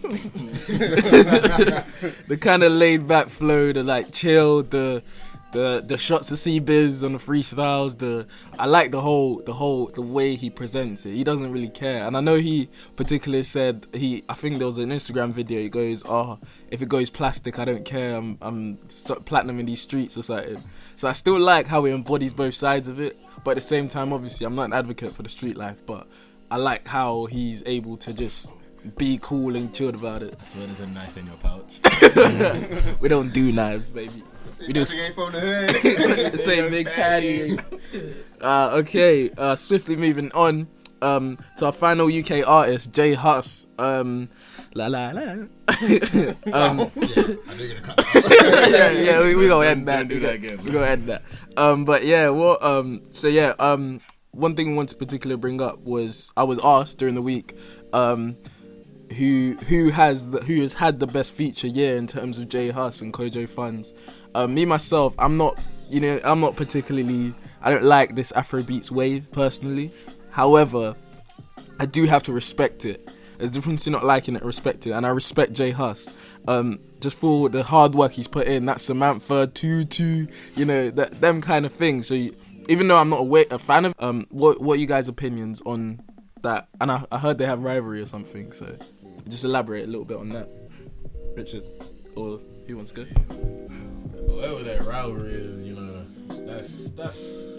the 2.27 2.38
kind 2.39 2.63
of 2.63 2.71
laid 2.71 3.07
back 3.07 3.27
flow, 3.27 3.71
the 3.74 3.83
like 3.83 4.12
chill, 4.12 4.63
the 4.63 5.03
the 5.51 5.84
the 5.86 5.98
shots 5.98 6.32
of 6.32 6.39
C 6.39 6.60
Biz 6.60 7.04
on 7.04 7.13
the 7.13 7.20
freestyles. 7.20 7.98
The 7.98 8.27
I 8.60 8.66
like 8.66 8.92
the 8.92 9.01
whole 9.01 9.42
the 9.46 9.54
whole 9.54 9.88
the 9.88 10.01
way 10.01 10.36
he 10.36 10.50
presents 10.50 11.06
it. 11.06 11.13
He 11.13 11.24
doesn't 11.24 11.51
really 11.51 11.70
care, 11.70 12.06
and 12.06 12.18
I 12.18 12.22
know 12.22 12.38
he 12.38 12.70
particularly 12.96 13.44
said 13.44 13.88
he. 13.94 14.24
I 14.27 14.34
think 14.34 14.58
there 14.58 14.68
was 14.68 14.77
an 14.77 14.89
Instagram 14.89 15.32
video. 15.32 15.60
He 15.60 15.70
goes, 15.70 16.04
"Oh, 16.06 16.39
if 16.70 16.82
it 16.82 16.89
goes 16.89 17.10
plastic, 17.10 17.60
I 17.60 17.66
don't 17.66 17.86
care. 17.86 18.16
I'm 18.16 18.38
I'm 18.42 18.77
platinum 19.25 19.60
in 19.60 19.66
these 19.66 19.82
streets 19.82 20.18
or 20.18 20.24
something." 20.24 20.63
So 20.96 21.08
I 21.08 21.13
still 21.13 21.39
like 21.39 21.68
how 21.68 21.84
he 21.86 21.94
embodies 21.94 22.34
both 22.34 22.56
sides 22.56 22.88
of 22.88 23.00
it, 23.00 23.18
but 23.44 23.51
at 23.51 23.56
the 23.56 23.62
same 23.62 23.88
time, 23.88 24.12
obviously, 24.12 24.46
I'm 24.46 24.56
not 24.56 24.66
an 24.66 24.74
advocate 24.74 25.13
for 25.13 25.24
the 25.24 25.30
street 25.30 25.56
life, 25.58 25.86
but 25.86 26.08
I 26.50 26.58
like 26.58 26.88
how 26.88 27.25
he's 27.25 27.63
able 27.66 27.98
to 27.98 28.13
just 28.13 28.56
be 28.98 29.20
cool 29.22 29.56
and 29.56 29.74
chilled 29.74 29.96
about 29.96 30.24
it. 30.24 30.36
I 30.39 30.44
swear 30.44 30.66
there's 30.66 30.80
a 30.80 30.88
knife 30.88 31.18
in 31.18 31.25
your 31.25 31.36
pouch. 31.38 31.80
We 33.00 33.10
don't 33.10 33.34
do 33.34 33.51
knives, 33.51 33.89
baby. 33.89 34.24
We 34.66 34.74
do 34.74 34.80
ain't 34.80 35.16
from 35.16 35.32
the 35.32 35.40
hood. 36.32 36.40
same 36.40 36.72
big 36.72 36.88
patty. 36.88 37.58
Uh, 38.42 38.72
okay, 38.76 39.30
uh, 39.38 39.56
swiftly 39.56 39.96
moving 39.96 40.32
on 40.32 40.68
um, 41.02 41.38
to 41.58 41.68
our 41.68 41.72
final 41.72 42.08
UK 42.08 42.48
artist, 42.48 42.92
J 42.94 43.14
Hus. 43.14 43.68
Um, 43.78 44.30
la 44.74 44.88
la 44.88 45.12
la. 45.12 45.22
um, 45.32 45.48
I 46.54 46.74
know 46.74 46.90
you're 47.58 47.80
gonna 47.80 47.82
cut 47.82 48.06
yeah, 48.72 48.92
yeah, 48.92 49.22
we, 49.24 49.36
we 49.36 49.48
gonna 49.48 49.68
end 49.68 49.88
that. 49.88 50.08
Don't 50.08 50.22
that 50.22 50.36
again, 50.36 50.64
We 50.64 50.72
gonna 50.72 50.88
end 50.88 51.08
that. 51.08 51.24
Um, 51.56 51.86
but 51.86 52.06
yeah, 52.06 52.30
well, 52.30 52.58
um, 52.62 53.02
so 53.12 53.28
yeah, 53.28 53.54
um, 53.60 54.02
one 54.32 54.56
thing 54.56 54.74
I 54.74 54.76
want 54.76 54.90
to 54.90 54.96
particularly 54.96 55.40
bring 55.40 55.62
up 55.62 55.80
was 55.80 56.32
I 56.38 56.44
was 56.44 56.60
asked 56.64 56.98
during 57.00 57.16
the 57.16 57.22
week, 57.22 57.56
um, 57.94 58.38
who 59.18 59.58
who 59.68 59.90
has 59.90 60.30
the, 60.30 60.40
who 60.42 60.62
has 60.62 60.74
had 60.74 61.00
the 61.00 61.08
best 61.08 61.34
feature 61.34 61.68
year 61.68 61.98
in 61.98 62.08
terms 62.08 62.38
of 62.40 62.50
J 62.50 62.70
Hus 62.70 63.02
and 63.02 63.14
Kojo 63.14 63.48
Funds. 63.50 63.94
Um, 64.38 64.53
me 64.53 64.65
myself, 64.65 65.15
I'm 65.17 65.36
not, 65.36 65.60
you 65.89 66.00
know, 66.00 66.20
I'm 66.24 66.39
not 66.39 66.56
particularly. 66.56 67.34
I 67.60 67.72
don't 67.72 67.84
like 67.84 68.13
this 68.13 68.32
Afrobeats 68.34 68.91
wave 68.91 69.32
personally. 69.32 69.91
However, 70.29 70.96
I 71.79 71.88
do 71.88 72.06
have 72.06 72.22
to 72.24 72.32
respect 72.32 72.86
it. 72.86 73.10
There's 73.39 73.50
a 73.50 73.53
difference 73.56 73.86
to 73.86 73.89
not 73.89 74.06
liking 74.06 74.36
it, 74.36 74.41
and 74.44 74.46
respecting 74.46 74.91
it, 74.91 74.96
and 74.96 75.08
I 75.08 75.10
respect 75.10 75.53
J 75.53 75.72
Hus. 75.72 76.12
Um, 76.48 76.79
just 77.01 77.17
for 77.17 77.50
the 77.50 77.63
hard 77.63 77.96
work 77.96 78.12
he's 78.12 78.27
put 78.27 78.46
in, 78.48 78.65
that 78.65 78.79
Samantha 78.79 79.48
Tutu, 79.48 80.27
you 80.56 80.65
know, 80.65 80.91
that 80.91 81.20
them 81.20 81.41
kind 81.41 81.65
of 81.65 81.74
things. 81.74 82.06
So 82.06 82.13
you, 82.13 82.36
even 82.70 82.88
though 82.88 82.98
I'm 82.98 83.10
not 83.10 83.22
a, 83.22 83.56
a 83.56 83.58
fan 83.58 83.86
of, 83.86 83.96
um, 83.98 84.27
what 84.29 84.62
what 84.62 84.77
you 84.77 84.86
guys' 84.86 85.08
opinions 85.08 85.63
on 85.65 86.00
that? 86.44 86.67
And 86.79 86.91
I, 86.91 87.03
I 87.12 87.17
heard 87.17 87.39
they 87.39 87.48
have 87.48 87.63
rivalry 87.63 88.01
or 88.03 88.06
something. 88.06 88.51
So 88.51 88.77
just 89.27 89.44
elaborate 89.44 89.86
a 89.86 89.88
little 89.88 90.06
bit 90.06 90.17
on 90.17 90.29
that, 90.29 90.48
Richard, 91.36 91.63
or 92.15 92.39
who 92.67 92.75
wants 92.75 92.91
to 92.91 93.03
go? 93.03 93.97
Whatever 94.27 94.63
that 94.63 94.86
rivalry 94.86 95.34
is, 95.34 95.63
you 95.63 95.74
know, 95.75 96.05
that's 96.46 96.91
that's. 96.91 97.53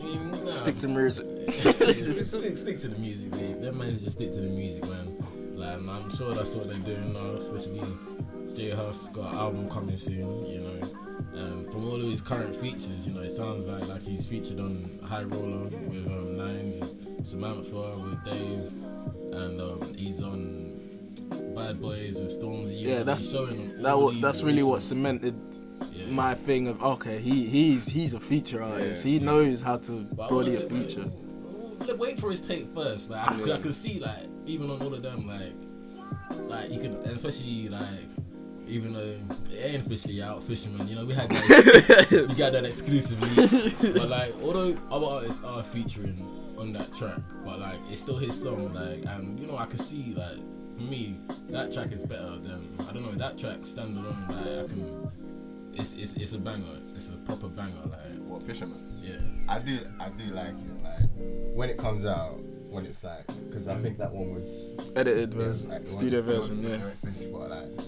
I 0.00 0.04
mean, 0.04 0.44
nah. 0.44 0.52
Stick 0.52 0.76
to 0.76 0.88
music. 0.88 1.26
stick, 1.52 2.58
stick 2.58 2.78
to 2.80 2.88
the 2.88 2.98
music, 2.98 3.30
man. 3.32 3.60
That 3.62 3.74
man's 3.74 4.02
just 4.02 4.16
stick 4.16 4.32
to 4.32 4.40
the 4.40 4.48
music, 4.48 4.82
man. 4.88 5.16
Like, 5.56 5.76
and 5.78 5.90
I'm 5.90 6.14
sure 6.16 6.32
that's 6.32 6.54
what 6.54 6.70
they're 6.70 6.96
doing 6.96 7.12
now, 7.12 7.30
especially 7.36 7.82
J 8.54 8.70
Hus 8.70 9.08
got 9.08 9.32
an 9.32 9.38
album 9.38 9.68
coming 9.70 9.96
soon, 9.96 10.46
you 10.46 10.60
know. 10.60 10.90
And 11.34 11.70
from 11.70 11.86
all 11.88 11.96
of 11.96 12.02
his 12.02 12.20
current 12.20 12.54
features, 12.56 13.06
you 13.06 13.14
know, 13.14 13.20
it 13.20 13.30
sounds 13.30 13.66
like 13.66 13.86
like 13.88 14.02
he's 14.02 14.26
featured 14.26 14.58
on 14.60 14.90
High 15.06 15.22
Roller 15.22 15.64
with 15.64 16.06
um, 16.06 16.36
Nines, 16.36 16.94
Samantha 17.22 17.96
with 17.98 18.24
Dave, 18.24 18.72
and 19.32 19.60
um, 19.60 19.94
he's 19.94 20.20
on 20.22 20.69
Bad 21.60 21.80
Boys 21.80 22.20
with 22.20 22.40
Stormzy. 22.40 22.80
Yeah, 22.80 22.98
know, 22.98 23.04
that's 23.04 23.30
showing 23.30 23.60
on 23.60 23.82
that. 23.82 23.94
all 23.94 24.10
That's 24.12 24.42
really 24.42 24.62
what 24.62 24.82
cemented 24.82 25.34
yeah. 25.92 26.06
my 26.06 26.34
thing 26.34 26.68
of 26.68 26.82
okay, 26.82 27.18
he 27.18 27.46
he's 27.46 27.86
he's 27.86 28.14
a 28.14 28.20
feature 28.20 28.62
artist. 28.62 29.04
Yeah. 29.04 29.12
he 29.12 29.18
knows 29.18 29.60
how 29.60 29.76
to 29.76 29.92
But 30.12 30.24
I 30.24 30.28
body 30.30 30.56
a 30.56 30.60
feature. 30.60 31.10
Like, 31.86 31.98
wait 31.98 32.18
for 32.18 32.30
his 32.30 32.40
tape 32.40 32.72
first. 32.74 33.10
Like 33.10 33.30
I, 33.30 33.34
could, 33.34 33.50
I 33.50 33.58
could 33.58 33.74
see 33.74 34.00
like 34.00 34.26
even 34.46 34.70
on 34.70 34.80
all 34.80 34.94
of 34.94 35.02
them 35.02 35.26
like 35.26 35.52
like 36.48 36.70
you 36.70 36.80
could 36.80 36.92
especially 37.06 37.68
like 37.68 38.08
even 38.66 38.92
though 38.92 39.16
it 39.50 39.74
ain't 39.74 39.86
officially 39.86 40.22
out 40.22 40.42
fisherman 40.44 40.86
you 40.86 40.94
know 40.94 41.04
we 41.04 41.12
had 41.12 41.28
that 41.28 42.06
you 42.10 42.36
got 42.36 42.52
that 42.52 42.64
exclusively 42.64 43.72
but 43.92 44.08
like 44.08 44.32
although 44.42 44.76
other 44.92 45.06
artists 45.06 45.44
are 45.44 45.62
featuring 45.62 46.16
on 46.56 46.72
that 46.72 46.92
track 46.94 47.18
but 47.44 47.58
like 47.58 47.78
it's 47.90 48.00
still 48.00 48.16
his 48.16 48.40
song 48.40 48.72
like 48.74 49.04
and 49.16 49.38
you 49.40 49.46
know 49.46 49.56
I 49.56 49.66
could 49.66 49.80
see 49.80 50.14
like 50.16 50.38
for 50.38 50.59
me 50.80 51.16
that 51.48 51.72
track 51.72 51.92
is 51.92 52.04
better 52.04 52.36
than 52.38 52.68
I 52.88 52.92
don't 52.92 53.02
know 53.04 53.12
that 53.12 53.38
track 53.38 53.58
standalone 53.58 54.28
like 54.28 54.38
I 54.38 54.66
can 54.68 55.10
it's 55.74 55.94
it's, 55.94 56.14
it's 56.14 56.32
a 56.32 56.38
banger 56.38 56.78
it's 56.96 57.08
a 57.08 57.12
proper 57.28 57.48
banger 57.48 57.70
like 57.86 58.18
What 58.26 58.42
fisherman? 58.42 58.78
yeah 59.02 59.14
I 59.48 59.58
do, 59.58 59.78
I 59.98 60.08
do 60.10 60.24
like 60.32 60.48
it. 60.48 60.84
Like 60.84 61.56
when 61.56 61.70
it 61.70 61.76
comes 61.78 62.04
out, 62.06 62.38
when 62.70 62.86
it's 62.86 63.02
like, 63.02 63.26
because 63.48 63.66
I 63.66 63.74
think 63.76 63.98
that 63.98 64.12
one 64.12 64.32
was 64.32 64.74
Edited 64.94 65.34
it 65.34 65.36
was, 65.36 65.62
version, 65.62 65.70
like, 65.70 65.88
studio 65.88 66.20
one- 66.22 66.28
version, 66.28 66.62
one 66.62 66.70
yeah. 66.70 66.90
Finished, 67.12 67.32
but 67.32 67.50
like, 67.50 67.86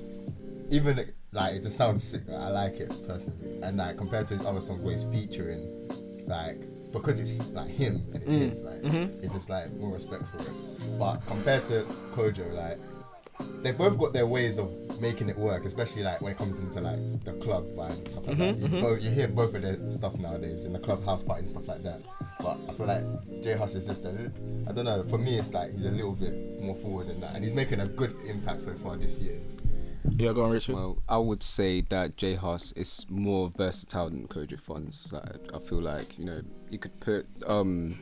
even 0.71 0.97
like 1.33 1.55
it 1.57 1.63
just 1.63 1.77
sounds 1.77 2.03
sick. 2.03 2.23
Like, 2.27 2.41
I 2.41 2.49
like 2.49 2.75
it 2.81 2.93
personally, 3.07 3.61
and 3.63 3.77
like 3.77 3.97
compared 3.97 4.27
to 4.29 4.35
his 4.35 4.45
other 4.45 4.61
songs 4.61 4.81
where 4.83 4.93
he's 4.93 5.05
featuring, 5.05 5.63
like 6.27 6.61
because 6.93 7.19
it's 7.19 7.49
like 7.51 7.69
him 7.69 8.05
and 8.13 8.23
it's 8.23 8.31
Mm. 8.33 8.49
his, 8.51 8.61
like 8.63 8.81
Mm-hmm. 8.83 9.25
it's 9.25 9.33
just 9.33 9.49
like 9.51 9.73
more 9.75 9.93
respect 9.93 10.25
for 10.31 10.37
it. 10.43 10.99
But 10.99 11.25
compared 11.27 11.67
to 11.69 11.85
Kojo, 12.13 12.53
like 12.55 12.79
they 13.63 13.73
both 13.73 13.99
got 13.99 14.13
their 14.13 14.27
ways 14.27 14.59
of 14.59 14.71
making 15.01 15.29
it 15.29 15.37
work, 15.37 15.65
especially 15.65 16.03
like 16.03 16.21
when 16.21 16.33
it 16.33 16.39
comes 16.39 16.59
into 16.61 16.81
like 16.81 16.99
the 17.25 17.33
club 17.35 17.67
vibe 17.71 17.91
and 17.99 18.09
stuff 18.11 18.27
like 18.27 18.37
Mm-hmm, 18.37 18.63
that. 18.63 18.71
You, 18.71 18.81
both, 18.83 19.03
you 19.03 19.11
hear 19.11 19.27
both 19.29 19.55
of 19.55 19.63
their 19.63 19.91
stuff 19.91 20.15
nowadays 20.19 20.65
in 20.65 20.73
the 20.73 20.79
club 20.79 21.05
house 21.05 21.23
parties 21.23 21.53
and 21.53 21.65
stuff 21.65 21.69
like 21.69 21.83
that. 21.83 22.01
But 22.41 22.59
I 22.69 22.73
feel 22.75 22.87
like 22.87 23.43
J 23.43 23.55
Hus 23.55 23.75
is 23.75 23.87
just 23.87 24.05
a 24.05 24.31
I 24.69 24.73
don't 24.73 24.85
know. 24.85 25.03
For 25.05 25.19
me, 25.19 25.39
it's 25.39 25.53
like 25.53 25.73
he's 25.73 25.85
a 25.87 25.91
little 25.91 26.13
bit 26.13 26.61
more 26.61 26.77
forward 26.77 27.09
than 27.09 27.21
that, 27.21 27.35
and 27.35 27.43
he's 27.43 27.55
making 27.55 27.81
a 27.81 27.87
good 27.87 28.15
impact 28.27 28.63
so 28.63 28.75
far 28.75 28.97
this 28.97 29.19
year. 29.19 29.41
Yeah, 30.19 30.33
go 30.33 30.45
on, 30.45 30.51
Richard. 30.51 30.75
Well, 30.75 31.03
I 31.09 31.17
would 31.19 31.43
say 31.43 31.81
that 31.89 32.17
J 32.17 32.35
Hus 32.35 32.73
is 32.73 33.07
more 33.09 33.51
versatile 33.57 34.11
than 34.11 34.29
Kojo 34.29 34.59
Funds. 34.61 35.09
Like, 35.13 35.53
I 35.55 35.59
feel 35.59 35.81
like 35.81 36.19
you 36.19 36.25
know 36.25 36.43
you 36.71 36.79
could 36.79 36.99
put 37.01 37.27
um, 37.47 37.99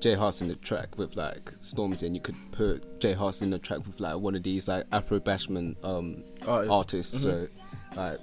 J 0.00 0.14
Hus 0.14 0.40
in 0.42 0.48
the 0.48 0.56
track 0.56 0.98
with 0.98 1.16
like 1.16 1.44
Stormzy, 1.62 2.02
and 2.06 2.14
you 2.14 2.20
could 2.20 2.36
put 2.52 3.00
J 3.00 3.12
Hus 3.12 3.40
in 3.42 3.50
the 3.50 3.58
track 3.58 3.86
with 3.86 4.00
like 4.00 4.16
one 4.18 4.34
of 4.34 4.42
these 4.42 4.68
like 4.68 4.84
Afro 4.92 5.18
Bashment 5.20 5.76
um, 5.84 6.22
Artists. 6.46 6.70
artists. 6.70 7.22
So, 7.22 7.48
like 7.96 8.18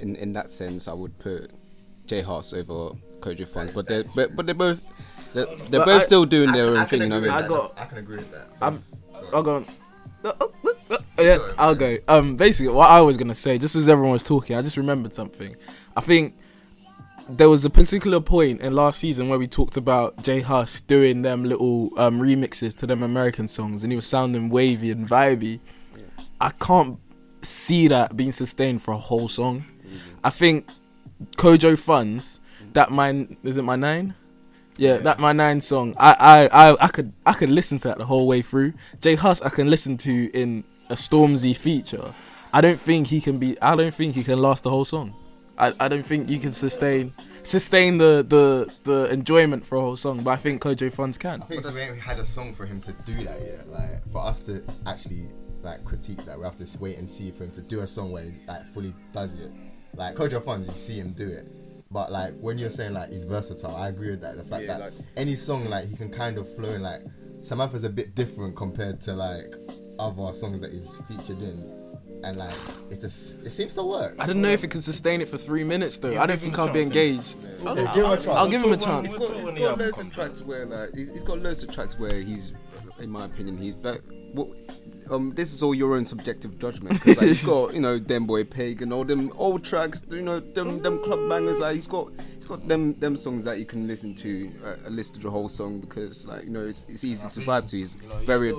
in 0.00 0.16
in 0.16 0.32
that 0.32 0.50
sense, 0.50 0.88
I 0.88 0.92
would 0.92 1.18
put 1.18 1.50
J 2.06 2.22
Hus 2.22 2.52
over 2.54 2.96
Kojo 3.20 3.46
Funds. 3.46 3.72
But 3.72 3.86
they 3.88 4.02
but, 4.14 4.34
but 4.34 4.46
they're 4.46 4.54
both 4.54 4.80
they're, 5.34 5.46
they're 5.68 5.84
both 5.84 6.02
I- 6.02 6.04
still 6.06 6.24
doing 6.24 6.50
their 6.52 6.66
I, 6.66 6.68
own 6.70 6.76
I 6.78 6.84
thing. 6.86 7.02
You 7.02 7.08
know 7.08 7.18
I 7.18 7.20
mean? 7.20 7.30
I 7.30 7.46
got- 7.46 7.78
I 7.78 7.84
can 7.84 7.98
agree 7.98 8.16
with 8.16 8.32
that. 8.32 8.48
I've- 8.60 8.78
Go 9.12 9.26
I'll 9.32 9.36
on. 9.38 9.44
go. 9.44 9.54
On. 9.56 9.66
Uh, 10.24 10.46
uh, 11.20 11.22
Yeah, 11.22 11.52
I'll 11.58 11.74
go. 11.74 11.98
Um, 12.08 12.36
basically, 12.36 12.72
what 12.72 12.90
I 12.90 13.00
was 13.00 13.16
gonna 13.16 13.34
say, 13.34 13.58
just 13.58 13.76
as 13.76 13.88
everyone 13.88 14.12
was 14.12 14.22
talking, 14.22 14.56
I 14.56 14.62
just 14.62 14.76
remembered 14.76 15.14
something. 15.14 15.56
I 15.96 16.00
think 16.00 16.34
there 17.28 17.48
was 17.48 17.64
a 17.64 17.70
particular 17.70 18.20
point 18.20 18.60
in 18.60 18.74
last 18.74 18.98
season 18.98 19.28
where 19.28 19.38
we 19.38 19.46
talked 19.46 19.76
about 19.76 20.22
J 20.22 20.40
Hus 20.40 20.80
doing 20.80 21.22
them 21.22 21.44
little 21.44 21.90
um, 21.96 22.20
remixes 22.20 22.76
to 22.78 22.86
them 22.86 23.02
American 23.02 23.46
songs, 23.46 23.82
and 23.82 23.92
he 23.92 23.96
was 23.96 24.06
sounding 24.06 24.50
wavy 24.50 24.90
and 24.90 25.08
vibey. 25.08 25.60
I 26.40 26.50
can't 26.50 26.98
see 27.42 27.88
that 27.88 28.16
being 28.16 28.32
sustained 28.32 28.82
for 28.82 28.92
a 28.92 28.98
whole 28.98 29.28
song. 29.28 29.64
I 30.24 30.30
think 30.30 30.68
Kojo 31.36 31.78
Funds, 31.78 32.40
that 32.72 32.90
mine 32.90 33.36
is 33.42 33.56
it 33.56 33.62
my 33.62 33.76
nine? 33.76 34.14
Yeah, 34.76 34.96
that 34.98 35.18
my 35.18 35.32
nine 35.32 35.60
song. 35.60 35.94
I, 35.98 36.16
I, 36.18 36.70
I, 36.70 36.84
I 36.84 36.88
could 36.88 37.12
I 37.26 37.34
could 37.34 37.50
listen 37.50 37.78
to 37.78 37.88
that 37.88 37.98
the 37.98 38.06
whole 38.06 38.26
way 38.26 38.42
through. 38.42 38.72
J 39.00 39.14
Hus 39.14 39.40
I 39.42 39.50
can 39.50 39.68
listen 39.68 39.96
to 39.98 40.30
in 40.32 40.64
a 40.90 40.94
Stormzy 40.94 41.56
feature. 41.56 42.12
I 42.52 42.60
don't 42.60 42.80
think 42.80 43.06
he 43.08 43.20
can 43.20 43.38
be 43.38 43.60
I 43.62 43.76
don't 43.76 43.94
think 43.94 44.14
he 44.14 44.24
can 44.24 44.38
last 44.40 44.64
the 44.64 44.70
whole 44.70 44.84
song. 44.84 45.14
I, 45.56 45.72
I 45.78 45.88
don't 45.88 46.04
think 46.04 46.28
you 46.30 46.38
can 46.38 46.52
sustain 46.52 47.12
sustain 47.42 47.98
the, 47.98 48.24
the 48.28 48.72
the 48.84 49.12
enjoyment 49.12 49.64
for 49.64 49.76
a 49.76 49.80
whole 49.80 49.96
song, 49.96 50.22
but 50.22 50.30
I 50.30 50.36
think 50.36 50.62
Kojo 50.62 50.92
Funds 50.92 51.16
can. 51.18 51.42
I 51.42 51.46
think 51.46 51.64
so 51.64 51.72
we 51.72 51.80
ain't 51.80 51.98
had 52.00 52.18
a 52.18 52.24
song 52.24 52.54
for 52.54 52.66
him 52.66 52.80
to 52.80 52.92
do 53.04 53.14
that 53.24 53.40
yet. 53.40 53.68
Like 53.70 54.06
for 54.10 54.22
us 54.24 54.40
to 54.40 54.62
actually 54.86 55.28
like 55.62 55.84
critique 55.84 56.24
that, 56.24 56.38
we 56.38 56.44
have 56.44 56.56
to 56.56 56.78
wait 56.78 56.96
and 56.98 57.08
see 57.08 57.30
for 57.30 57.44
him 57.44 57.50
to 57.52 57.62
do 57.62 57.80
a 57.80 57.86
song 57.86 58.10
where 58.10 58.24
he 58.24 58.32
like 58.48 58.66
fully 58.72 58.94
does 59.12 59.34
it. 59.34 59.52
Like 59.94 60.14
Kojo 60.16 60.42
Funds, 60.42 60.66
you 60.68 60.74
see 60.78 60.98
him 60.98 61.12
do 61.12 61.28
it. 61.28 61.46
But 61.92 62.10
like 62.10 62.34
when 62.40 62.56
you're 62.58 62.70
saying 62.70 62.94
like 62.94 63.10
he's 63.10 63.24
versatile, 63.24 63.76
I 63.76 63.88
agree 63.88 64.10
with 64.10 64.22
that. 64.22 64.36
The 64.36 64.44
fact 64.44 64.62
Yeah, 64.64 64.78
that 64.78 64.80
like- 64.96 65.06
any 65.16 65.36
song 65.36 65.68
like 65.68 65.88
he 65.88 65.96
can 65.96 66.10
kind 66.10 66.38
of 66.38 66.52
flow 66.56 66.70
in 66.70 66.82
like 66.82 67.02
Samantha's 67.42 67.84
a 67.84 67.90
bit 67.90 68.14
different 68.14 68.54
compared 68.56 69.00
to 69.02 69.14
like 69.14 69.54
other 70.00 70.32
songs 70.32 70.60
that 70.60 70.72
he's 70.72 70.96
featured 71.08 71.42
in. 71.42 71.76
And 72.22 72.36
like 72.36 72.52
it 72.90 73.00
just 73.00 73.40
it 73.46 73.50
seems 73.50 73.72
to 73.74 73.82
work. 73.82 74.14
I 74.18 74.26
don't 74.26 74.42
know 74.42 74.50
if 74.50 74.62
it 74.62 74.68
can 74.70 74.82
sustain 74.82 75.22
it 75.22 75.28
for 75.28 75.38
three 75.38 75.64
minutes 75.64 75.96
though. 75.96 76.20
I 76.20 76.26
don't 76.26 76.38
think 76.38 76.58
I'll 76.58 76.70
be 76.70 76.82
engaged. 76.82 77.48
Yeah, 77.64 77.74
give 77.94 78.04
him 78.04 78.10
a 78.10 78.16
chance. 78.16 78.26
I'll 78.26 78.48
give 78.48 78.62
him 78.62 78.72
a 78.72 78.76
Talk 78.76 78.86
about- 78.86 79.04
chance. 79.04 79.12
He's 79.12 79.18
We'll 79.20 79.28
got, 79.28 79.34
talk 79.34 79.36
he's 79.36 79.46
when 79.46 79.54
the 79.54 79.60
got 79.62 79.78
loads 79.78 79.98
of 80.00 80.10
tracks 80.14 80.42
where 80.42 80.66
like 80.66 80.94
he's, 80.94 81.10
he's 81.10 81.22
got 81.22 81.38
loads 81.38 81.62
of 81.62 81.72
tracks 81.74 81.98
where 81.98 82.20
he's, 82.20 82.52
in 82.98 83.08
my 83.10 83.24
opinion, 83.24 83.56
he's 83.56 83.74
but 83.74 84.02
what 84.34 84.48
um, 85.10 85.32
this 85.34 85.54
is 85.54 85.62
all 85.62 85.74
your 85.74 85.94
own 85.96 86.04
subjective 86.04 86.58
judgment. 86.58 86.92
Because 86.94 87.16
like, 87.16 87.26
he's 87.26 87.44
got, 87.54 87.72
you 87.72 87.80
know, 87.80 87.98
them 87.98 88.26
boy 88.26 88.44
pig 88.44 88.82
and 88.82 88.92
all 88.92 89.04
them 89.04 89.32
old 89.36 89.64
tracks, 89.64 90.02
you 90.10 90.20
know, 90.20 90.40
them 90.40 90.82
them 90.82 91.02
club 91.02 91.26
bangers. 91.26 91.58
Like 91.58 91.76
he's 91.76 91.88
got, 91.88 92.12
he's 92.36 92.46
got 92.46 92.68
them 92.68 92.92
them 93.00 93.16
songs 93.16 93.44
that 93.46 93.58
you 93.58 93.64
can 93.64 93.86
listen 93.86 94.14
to, 94.16 94.52
uh, 94.62 94.74
listen 94.90 95.14
to 95.14 95.20
the 95.22 95.30
whole 95.30 95.48
song 95.48 95.80
because, 95.80 96.26
like, 96.26 96.44
you 96.44 96.50
know, 96.50 96.66
it's 96.66 96.84
it's 96.86 97.02
easy 97.02 97.24
I 97.24 97.28
to 97.30 97.34
think, 97.36 97.46
vibe 97.48 97.66
to. 97.70 97.76
He's 97.78 97.96
you 98.02 98.08
know, 98.10 98.16
he's 98.18 98.26
very. 98.26 98.54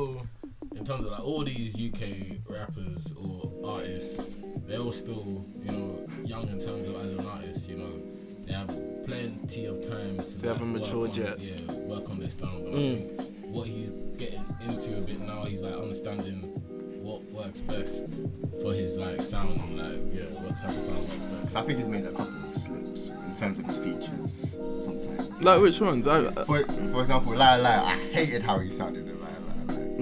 Still, 0.84 0.96
in 0.96 1.02
terms 1.04 1.06
of 1.08 1.12
like 1.20 1.28
all 1.28 1.44
these 1.44 1.76
UK 1.76 2.38
rappers 2.50 3.12
or 3.16 3.52
artists, 3.66 4.26
they're 4.68 4.80
all 4.80 4.92
still 4.92 5.46
you 5.64 5.72
know 5.72 6.08
young 6.26 6.48
in 6.50 6.60
terms 6.60 6.86
of 6.86 6.96
as 6.96 7.12
an 7.20 7.28
artist. 7.28 7.70
You 7.70 7.78
know, 7.78 8.02
they 8.46 8.54
have 8.54 8.68
plenty 9.06 9.66
of 9.66 9.82
time 9.88 10.18
to. 10.18 10.38
They 10.40 10.48
haven't 10.48 10.74
work 10.74 10.82
matured 10.84 11.12
on- 11.12 11.16
yet. 11.16 11.40
Yeah, 11.40 11.74
work 11.88 12.10
on 12.10 12.20
their 12.20 12.30
sound. 12.30 12.68
And 12.68 12.76
Mm. 12.76 12.78
I 12.78 13.24
think 13.24 13.56
what 13.56 13.68
he's 13.68 13.90
getting 14.18 14.46
into 14.68 14.98
a 14.98 15.02
bit 15.02 15.20
now, 15.22 15.44
he's 15.46 15.62
like 15.62 15.74
understanding 15.74 16.42
what 17.02 17.24
works 17.32 17.62
best 17.62 18.06
for 18.62 18.74
his 18.74 18.98
like 18.98 19.20
sound 19.22 19.60
and 19.60 19.78
like 19.78 20.14
yeah, 20.14 20.24
what 20.40 20.56
type 20.56 20.70
of 20.70 20.76
sound 20.76 21.00
works 21.00 21.14
best. 21.16 21.52
So 21.54 21.60
I 21.60 21.64
think 21.64 21.80
he's 21.80 21.88
made 21.88 22.06
a 22.06 22.12
couple 22.12 22.50
of 22.50 22.56
slips 22.56 23.08
in 23.08 23.36
terms 23.36 23.60
of 23.60 23.66
his 23.66 23.78
features. 23.80 24.52
Sometimes. 24.86 25.44
Like 25.44 25.62
which 25.62 25.82
ones? 25.82 26.06
I, 26.08 26.20
uh, 26.26 26.46
For, 26.46 26.64
for 26.64 27.02
example, 27.02 27.36
Lie 27.36 27.56
Lie, 27.58 27.70
I 27.84 27.98
hated 28.14 28.44
how 28.44 28.60
he 28.60 28.70
sounded 28.70 29.08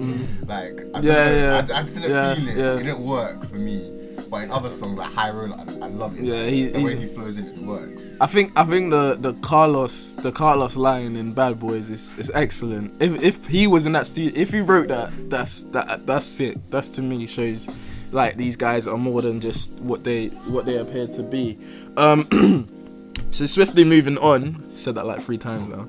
Lie. 0.00 0.70
Like, 0.70 0.80
I, 0.94 1.00
Yeah, 1.00 1.12
know, 1.12 1.34
yeah. 1.36 1.54
I, 1.74 1.78
I 1.78 1.82
just 1.82 1.94
didn't 1.94 2.10
Yeah, 2.10 2.34
feel 2.34 2.48
it. 2.48 2.56
yeah. 2.56 2.74
It 2.74 2.82
didn't 2.84 3.04
work 3.04 3.44
for 3.46 3.56
me. 3.56 3.96
But 4.30 4.44
in 4.44 4.52
other 4.52 4.70
songs 4.70 4.96
like 4.96 5.12
High 5.12 5.30
Roller, 5.30 5.56
I, 5.56 5.86
I 5.86 5.88
love 5.88 6.16
it. 6.16 6.24
Yeah, 6.24 6.46
he- 6.46 6.68
the 6.68 6.80
way 6.80 6.94
he 6.94 7.06
flows 7.06 7.36
in, 7.36 7.46
it 7.48 7.58
works. 7.58 8.06
I 8.20 8.26
think 8.26 8.52
I 8.54 8.62
think 8.64 8.90
the 8.90 9.16
the 9.18 9.32
Carlos 9.34 10.14
the 10.14 10.30
Carlos 10.30 10.76
line 10.76 11.16
in 11.16 11.32
Bad 11.32 11.58
Boys 11.58 11.90
is, 11.90 12.16
is 12.16 12.30
excellent. 12.32 12.92
If 13.02 13.20
if 13.24 13.46
he 13.46 13.66
was 13.66 13.86
in 13.86 13.92
that 13.92 14.06
studio, 14.06 14.32
if 14.40 14.50
he 14.50 14.60
wrote 14.60 14.86
that, 14.88 15.10
that's 15.30 15.64
that 15.74 16.06
that's 16.06 16.38
it. 16.38 16.58
That's 16.70 16.90
to 16.90 17.02
me 17.02 17.26
shows 17.26 17.68
like 18.12 18.36
these 18.36 18.54
guys 18.54 18.86
are 18.86 18.96
more 18.98 19.20
than 19.20 19.40
just 19.40 19.72
what 19.80 20.04
they 20.04 20.28
what 20.46 20.64
they 20.64 20.76
appear 20.78 21.08
to 21.08 21.22
be. 21.24 21.58
Um, 21.96 22.28
so 23.30 23.46
swiftly 23.46 23.84
moving 23.84 24.18
on. 24.18 24.70
Said 24.76 24.94
that 24.96 25.06
like 25.06 25.20
three 25.20 25.38
times 25.38 25.68
now. 25.68 25.86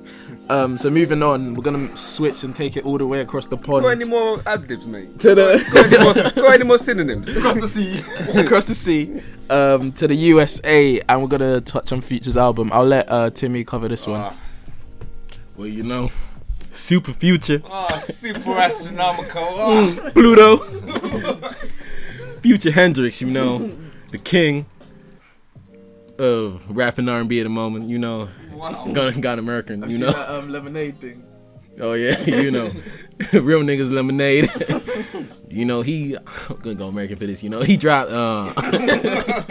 Um, 0.48 0.76
so 0.76 0.90
moving 0.90 1.22
on, 1.22 1.54
we're 1.54 1.62
gonna 1.62 1.96
switch 1.96 2.42
and 2.44 2.54
take 2.54 2.76
it 2.76 2.84
all 2.84 2.98
the 2.98 3.06
way 3.06 3.20
across 3.20 3.46
the 3.46 3.56
pond 3.56 3.82
Got 3.84 3.88
any 3.90 4.04
more 4.04 4.42
ad 4.46 4.68
libs, 4.68 4.86
mate? 4.86 5.18
to 5.20 5.34
the 5.34 5.64
got, 5.72 5.86
any 5.86 6.04
more, 6.04 6.14
got 6.44 6.54
any 6.54 6.64
more 6.64 6.78
synonyms? 6.78 7.34
Across 7.34 7.60
the 7.60 7.68
sea. 7.68 8.40
across 8.40 8.66
the 8.66 8.74
sea 8.74 9.22
um, 9.48 9.92
to 9.92 10.08
the 10.08 10.14
USA, 10.14 11.00
and 11.08 11.22
we're 11.22 11.28
gonna 11.28 11.60
touch 11.60 11.92
on 11.92 12.00
Future's 12.00 12.36
album. 12.36 12.70
I'll 12.72 12.84
let 12.86 13.10
uh, 13.10 13.30
Timmy 13.30 13.64
cover 13.64 13.88
this 13.88 14.06
one. 14.06 14.20
Ah, 14.20 14.34
Well, 15.56 15.68
you 15.68 15.84
know, 15.84 16.10
super 16.70 17.12
future. 17.12 17.62
ah, 17.64 17.96
super 17.98 18.50
astronomical. 18.52 19.42
Ah. 19.44 20.10
Pluto. 20.12 20.58
Future 22.42 22.72
Hendrix, 22.72 23.20
you 23.20 23.30
know, 23.30 23.70
the 24.10 24.18
king 24.18 24.66
of 26.22 26.64
rapping 26.70 27.08
R&B 27.08 27.40
at 27.40 27.44
the 27.44 27.48
moment. 27.50 27.88
You 27.88 27.98
know, 27.98 28.28
Wow. 28.54 28.86
got, 28.92 29.20
got 29.20 29.38
American. 29.38 29.88
You 29.90 29.98
know, 29.98 30.12
that 30.12 30.30
um, 30.30 30.48
lemonade 30.50 31.00
thing. 31.00 31.24
oh 31.80 31.94
yeah, 31.94 32.18
you 32.26 32.50
know, 32.50 32.70
real 33.32 33.62
niggas 33.62 33.90
lemonade. 33.92 34.48
you 35.48 35.64
know, 35.64 35.82
he 35.82 36.16
I'm 36.16 36.56
gonna 36.62 36.74
go 36.74 36.88
American 36.88 37.16
for 37.16 37.26
this. 37.26 37.42
You 37.42 37.50
know, 37.50 37.62
he 37.62 37.76
dropped 37.76 38.10
uh, 38.12 39.42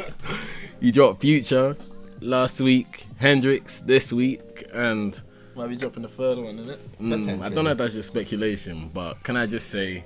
he 0.80 0.92
dropped 0.92 1.22
Future 1.22 1.76
last 2.22 2.62
week, 2.62 3.06
Hendrix 3.18 3.82
this 3.82 4.14
week, 4.14 4.66
and 4.74 5.20
Might 5.56 5.68
be 5.68 5.76
dropping 5.76 6.04
the 6.04 6.10
third 6.10 6.38
one, 6.38 6.58
isn't 6.60 6.70
it? 6.70 7.00
Mm, 7.02 7.42
I 7.42 7.50
don't 7.50 7.66
know 7.66 7.72
if 7.72 7.78
that's 7.78 7.96
just 7.96 8.08
speculation, 8.08 8.90
but 8.94 9.22
can 9.24 9.36
I 9.36 9.46
just 9.46 9.70
say 9.70 10.04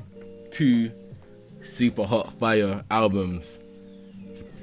two 0.52 0.92
super 1.62 2.06
hot 2.06 2.34
fire 2.40 2.84
albums? 2.90 3.60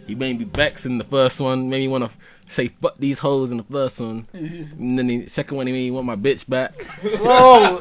He 0.06 0.14
made 0.14 0.38
me 0.38 0.44
vex 0.44 0.84
in 0.86 0.98
the 0.98 1.04
first 1.04 1.40
one, 1.40 1.68
made 1.70 1.80
me 1.80 1.88
want 1.88 2.10
to 2.10 2.16
say 2.52 2.68
fuck 2.68 2.96
these 2.98 3.20
hoes 3.20 3.50
in 3.50 3.56
the 3.58 3.64
first 3.64 4.00
one. 4.00 4.26
and 4.34 4.98
then 4.98 5.06
the 5.06 5.26
second 5.26 5.56
one, 5.56 5.66
he 5.66 5.72
made 5.72 5.84
me 5.84 5.90
want 5.90 6.06
my 6.06 6.16
bitch 6.16 6.48
back. 6.48 6.82
Whoa! 7.02 7.78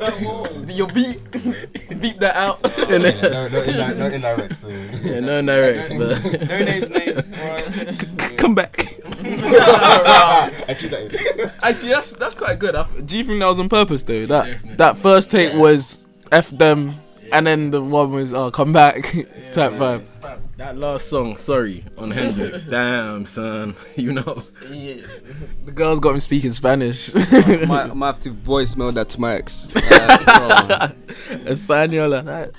Your 0.67 0.87
beat, 0.87 1.19
beep 1.99 2.19
that 2.19 2.35
out. 2.35 2.59
and 2.89 3.03
then, 3.03 3.21
no, 3.21 3.47
no, 3.49 3.61
indirect, 3.63 3.97
no 3.97 4.05
indirect 4.05 4.61
though. 4.61 4.69
yeah, 4.69 5.19
no, 5.19 5.41
no, 5.41 5.73
but 5.97 6.47
No 6.47 6.63
names, 6.63 6.89
names. 6.89 7.37
Alright. 7.39 8.37
come 8.37 8.55
back. 8.55 8.77
I 9.23 10.75
keep 10.77 10.91
that 10.91 11.01
in. 11.43 11.51
Actually, 11.61 11.89
that's 11.89 12.11
that's 12.13 12.35
quite 12.35 12.57
good. 12.59 12.75
I, 12.75 12.85
do 13.05 13.17
you 13.17 13.23
think 13.23 13.39
that 13.39 13.47
was 13.47 13.59
on 13.59 13.67
purpose 13.69 14.03
though? 14.03 14.25
That 14.25 14.45
Definitely. 14.45 14.75
that 14.75 14.97
first 14.97 15.31
take 15.31 15.53
was 15.55 16.07
f 16.31 16.49
them, 16.49 16.91
and 17.33 17.45
then 17.45 17.71
the 17.71 17.81
one 17.81 18.11
was 18.11 18.33
oh 18.33 18.51
come 18.51 18.73
back 18.73 19.03
type 19.51 19.73
vibe. 19.73 20.05
That 20.57 20.77
last 20.77 21.09
song, 21.09 21.35
sorry, 21.37 21.83
on 21.97 22.11
Hendrix. 22.11 22.63
Damn, 22.69 23.25
son, 23.25 23.75
you 23.95 24.13
know. 24.13 24.43
The 24.61 25.71
girls 25.73 25.99
got 25.99 26.13
me 26.13 26.19
speaking 26.19 26.51
Spanish. 26.51 27.11
I 27.15 27.65
might, 27.65 27.89
I 27.89 27.93
might 27.93 28.07
have 28.07 28.19
to 28.21 28.31
voicemail 28.31 28.93
that 28.93 29.09
to 29.09 29.21
my 29.21 29.35
ex. 29.35 29.69
Uh, 29.75 30.91
Espanol. 31.45 32.09
That. 32.09 32.51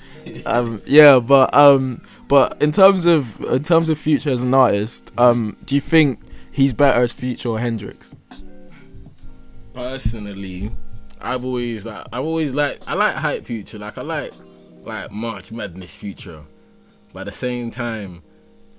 Um, 0.45 0.81
yeah, 0.85 1.19
but 1.19 1.53
um, 1.53 2.01
but 2.27 2.61
in 2.61 2.71
terms 2.71 3.05
of 3.05 3.39
in 3.45 3.63
terms 3.63 3.89
of 3.89 3.97
Future 3.97 4.29
as 4.29 4.43
an 4.43 4.53
artist, 4.53 5.11
um, 5.17 5.57
do 5.65 5.75
you 5.75 5.81
think 5.81 6.19
he's 6.51 6.73
better 6.73 7.01
as 7.01 7.13
Future 7.13 7.49
or 7.49 7.59
Hendrix? 7.59 8.15
personally, 9.73 10.71
I've 11.19 11.43
always 11.45 11.85
like 11.85 12.05
I've 12.11 12.23
always 12.23 12.53
like 12.53 12.79
I 12.87 12.93
like 12.93 13.15
hype 13.15 13.45
future, 13.45 13.79
like 13.79 13.97
I 13.97 14.01
like 14.01 14.33
like 14.83 15.11
March 15.11 15.51
Madness 15.51 15.95
future, 15.95 16.43
but 17.13 17.21
at 17.21 17.25
the 17.25 17.31
same 17.31 17.71
time, 17.71 18.23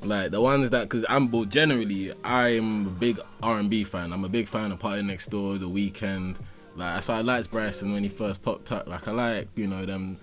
like 0.02 0.30
the 0.30 0.40
ones 0.40 0.70
that 0.70 0.82
because 0.82 1.04
I'm 1.08 1.28
but 1.28 1.48
generally 1.48 2.12
I'm 2.22 2.86
a 2.86 2.90
big 2.90 3.20
R 3.42 3.58
and 3.58 3.70
B 3.70 3.84
fan. 3.84 4.12
I'm 4.12 4.24
a 4.24 4.28
big 4.28 4.48
fan 4.48 4.72
of 4.72 4.78
PartyNextDoor, 4.78 5.60
The 5.60 5.68
Weeknd. 5.68 6.36
Like 6.76 6.94
that's 6.94 7.08
why 7.08 7.18
I 7.18 7.20
liked 7.20 7.50
Bryson 7.50 7.92
when 7.92 8.02
he 8.02 8.08
first 8.08 8.42
popped 8.42 8.70
up. 8.72 8.86
Like 8.88 9.08
I 9.08 9.12
like 9.12 9.48
you 9.54 9.66
know 9.66 9.86
them 9.86 10.18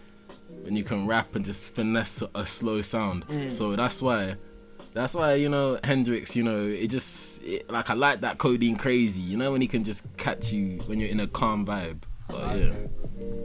when 0.64 0.76
you 0.76 0.84
can 0.84 1.08
rap 1.08 1.36
and 1.36 1.44
just 1.44 1.74
finesse 1.74 2.24
a, 2.36 2.46
slow 2.46 2.82
sound. 2.82 3.28
Mm. 3.28 3.52
So 3.52 3.76
that's 3.76 4.02
why. 4.02 4.36
That's 4.94 5.16
why 5.16 5.36
you 5.36 5.50
know 5.50 5.80
Hendrix. 5.84 6.36
You 6.36 6.44
know 6.44 6.62
it 6.62 6.88
just 6.88 7.42
it, 7.44 7.70
like 7.72 7.90
I 7.90 7.94
like 7.94 8.22
that 8.22 8.38
codeine 8.38 8.76
crazy. 8.76 9.22
You 9.22 9.38
know 9.38 9.52
when 9.52 9.62
he 9.62 9.68
can 9.68 9.84
just 9.84 10.06
catch 10.18 10.52
you 10.52 10.80
when 10.86 11.00
you're 11.00 11.10
in 11.10 11.20
a 11.20 11.28
calm 11.28 11.66
vibe. 11.66 12.02
But 12.32 12.58
yeah, 12.58 12.74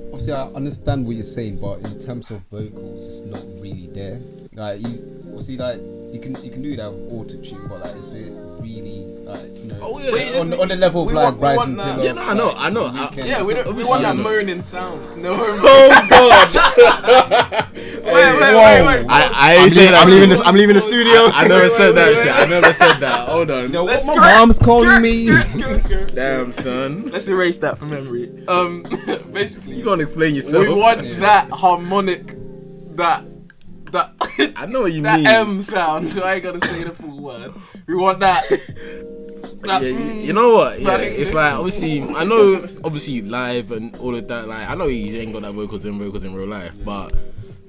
Obviously, 0.06 0.32
I 0.32 0.46
understand 0.54 1.06
what 1.06 1.14
you're 1.16 1.24
saying, 1.24 1.60
but 1.60 1.80
in 1.80 1.98
terms 1.98 2.30
of 2.30 2.40
vocals, 2.48 3.06
it's 3.06 3.20
not 3.30 3.42
really 3.60 3.88
there. 3.88 4.18
Like, 4.54 4.78
he's 4.78 5.02
obviously 5.26 5.58
like 5.58 5.78
you 6.14 6.18
can 6.22 6.42
you 6.42 6.50
can 6.50 6.62
do 6.62 6.74
that 6.76 6.90
with 6.90 7.12
auto 7.12 7.36
tune, 7.42 7.68
but 7.68 7.80
like, 7.80 7.96
is 7.96 8.14
it 8.14 8.32
really 8.62 9.04
like 9.28 9.42
you 9.54 9.64
know 9.68 9.78
Oh, 9.82 9.98
yeah. 9.98 10.12
Wait, 10.12 10.34
on, 10.36 10.52
on 10.58 10.68
the 10.68 10.76
level 10.76 11.06
of 11.06 11.12
like 11.12 11.38
Bryson. 11.38 11.76
Tiller? 11.76 12.02
Yeah, 12.02 12.12
no, 12.12 12.22
I 12.22 12.32
know, 12.32 12.46
like, 12.46 12.56
I 12.56 12.70
know. 12.70 12.88
The 12.88 12.98
I- 12.98 13.06
Weeknd 13.08 13.26
Yeah, 13.28 13.44
we, 13.44 13.52
don't, 13.54 13.76
we 13.76 13.84
want 13.84 14.02
that 14.02 14.16
moaning 14.16 14.62
sound. 14.62 15.02
No, 15.22 15.34
Oh 15.36 16.06
God! 16.08 17.65
wait, 18.06 18.40
wait, 18.40 18.40
wait, 18.40 18.86
wait. 18.86 19.06
I 19.08 19.30
I 19.34 19.54
I'm, 19.56 19.62
ain't 19.64 19.72
say 19.72 19.80
leaving. 19.80 19.94
I'm 19.94 20.08
leaving 20.08 20.28
this. 20.30 20.40
I'm 20.44 20.54
leaving 20.54 20.74
the 20.76 20.82
studio. 20.82 21.12
I, 21.12 21.42
I 21.44 21.48
never 21.48 21.68
said 21.68 21.92
that 21.92 22.14
shit. 22.22 22.34
I 22.34 22.46
never 22.46 22.72
said 22.72 22.94
that. 23.00 23.28
Hold 23.28 23.50
on. 23.50 23.72
Yo, 23.72 23.84
Let's 23.84 24.06
my 24.06 24.14
skirt, 24.14 24.22
mom's 24.22 24.58
calling 24.58 24.88
skirt, 24.88 25.02
me. 25.02 25.26
skirt, 25.26 25.46
skirt, 25.46 25.80
skirt. 25.80 26.14
Damn, 26.14 26.52
son. 26.52 27.08
Let's 27.10 27.28
erase 27.28 27.58
that 27.58 27.78
from 27.78 27.90
memory. 27.90 28.46
Um, 28.46 28.82
basically, 29.32 29.76
You 29.76 29.84
gonna 29.84 30.04
explain 30.04 30.34
yourself? 30.34 30.66
we 30.66 30.74
want 30.74 31.00
that 31.20 31.50
harmonic, 31.50 32.26
that 32.96 33.24
that 33.92 34.12
I 34.56 34.66
know 34.66 34.82
what 34.82 34.92
you 34.92 35.02
that 35.02 35.16
mean. 35.16 35.24
That 35.24 35.46
M 35.46 35.60
sound. 35.60 36.12
So 36.12 36.22
I 36.24 36.34
ain't 36.34 36.42
gonna 36.44 36.60
say 36.66 36.84
the 36.84 36.90
full 36.92 37.20
word. 37.20 37.54
We 37.86 37.94
want 37.94 38.20
that. 38.20 38.44
that 38.48 39.82
yeah, 39.82 39.88
mm, 39.90 40.24
you 40.24 40.32
know 40.32 40.54
what? 40.54 40.80
Yeah, 40.80 40.96
it's 40.98 41.32
like 41.34 41.52
obviously 41.54 42.02
I 42.02 42.24
know 42.24 42.66
obviously 42.84 43.22
live 43.22 43.70
and 43.72 43.96
all 43.98 44.14
of 44.14 44.26
that. 44.28 44.48
Like 44.48 44.68
I 44.68 44.74
know 44.74 44.88
he 44.88 45.18
ain't 45.18 45.32
got 45.32 45.42
that 45.42 45.52
vocals 45.52 45.84
and 45.84 45.98
vocals 46.00 46.24
in 46.24 46.34
real 46.34 46.48
life, 46.48 46.82
but 46.84 47.12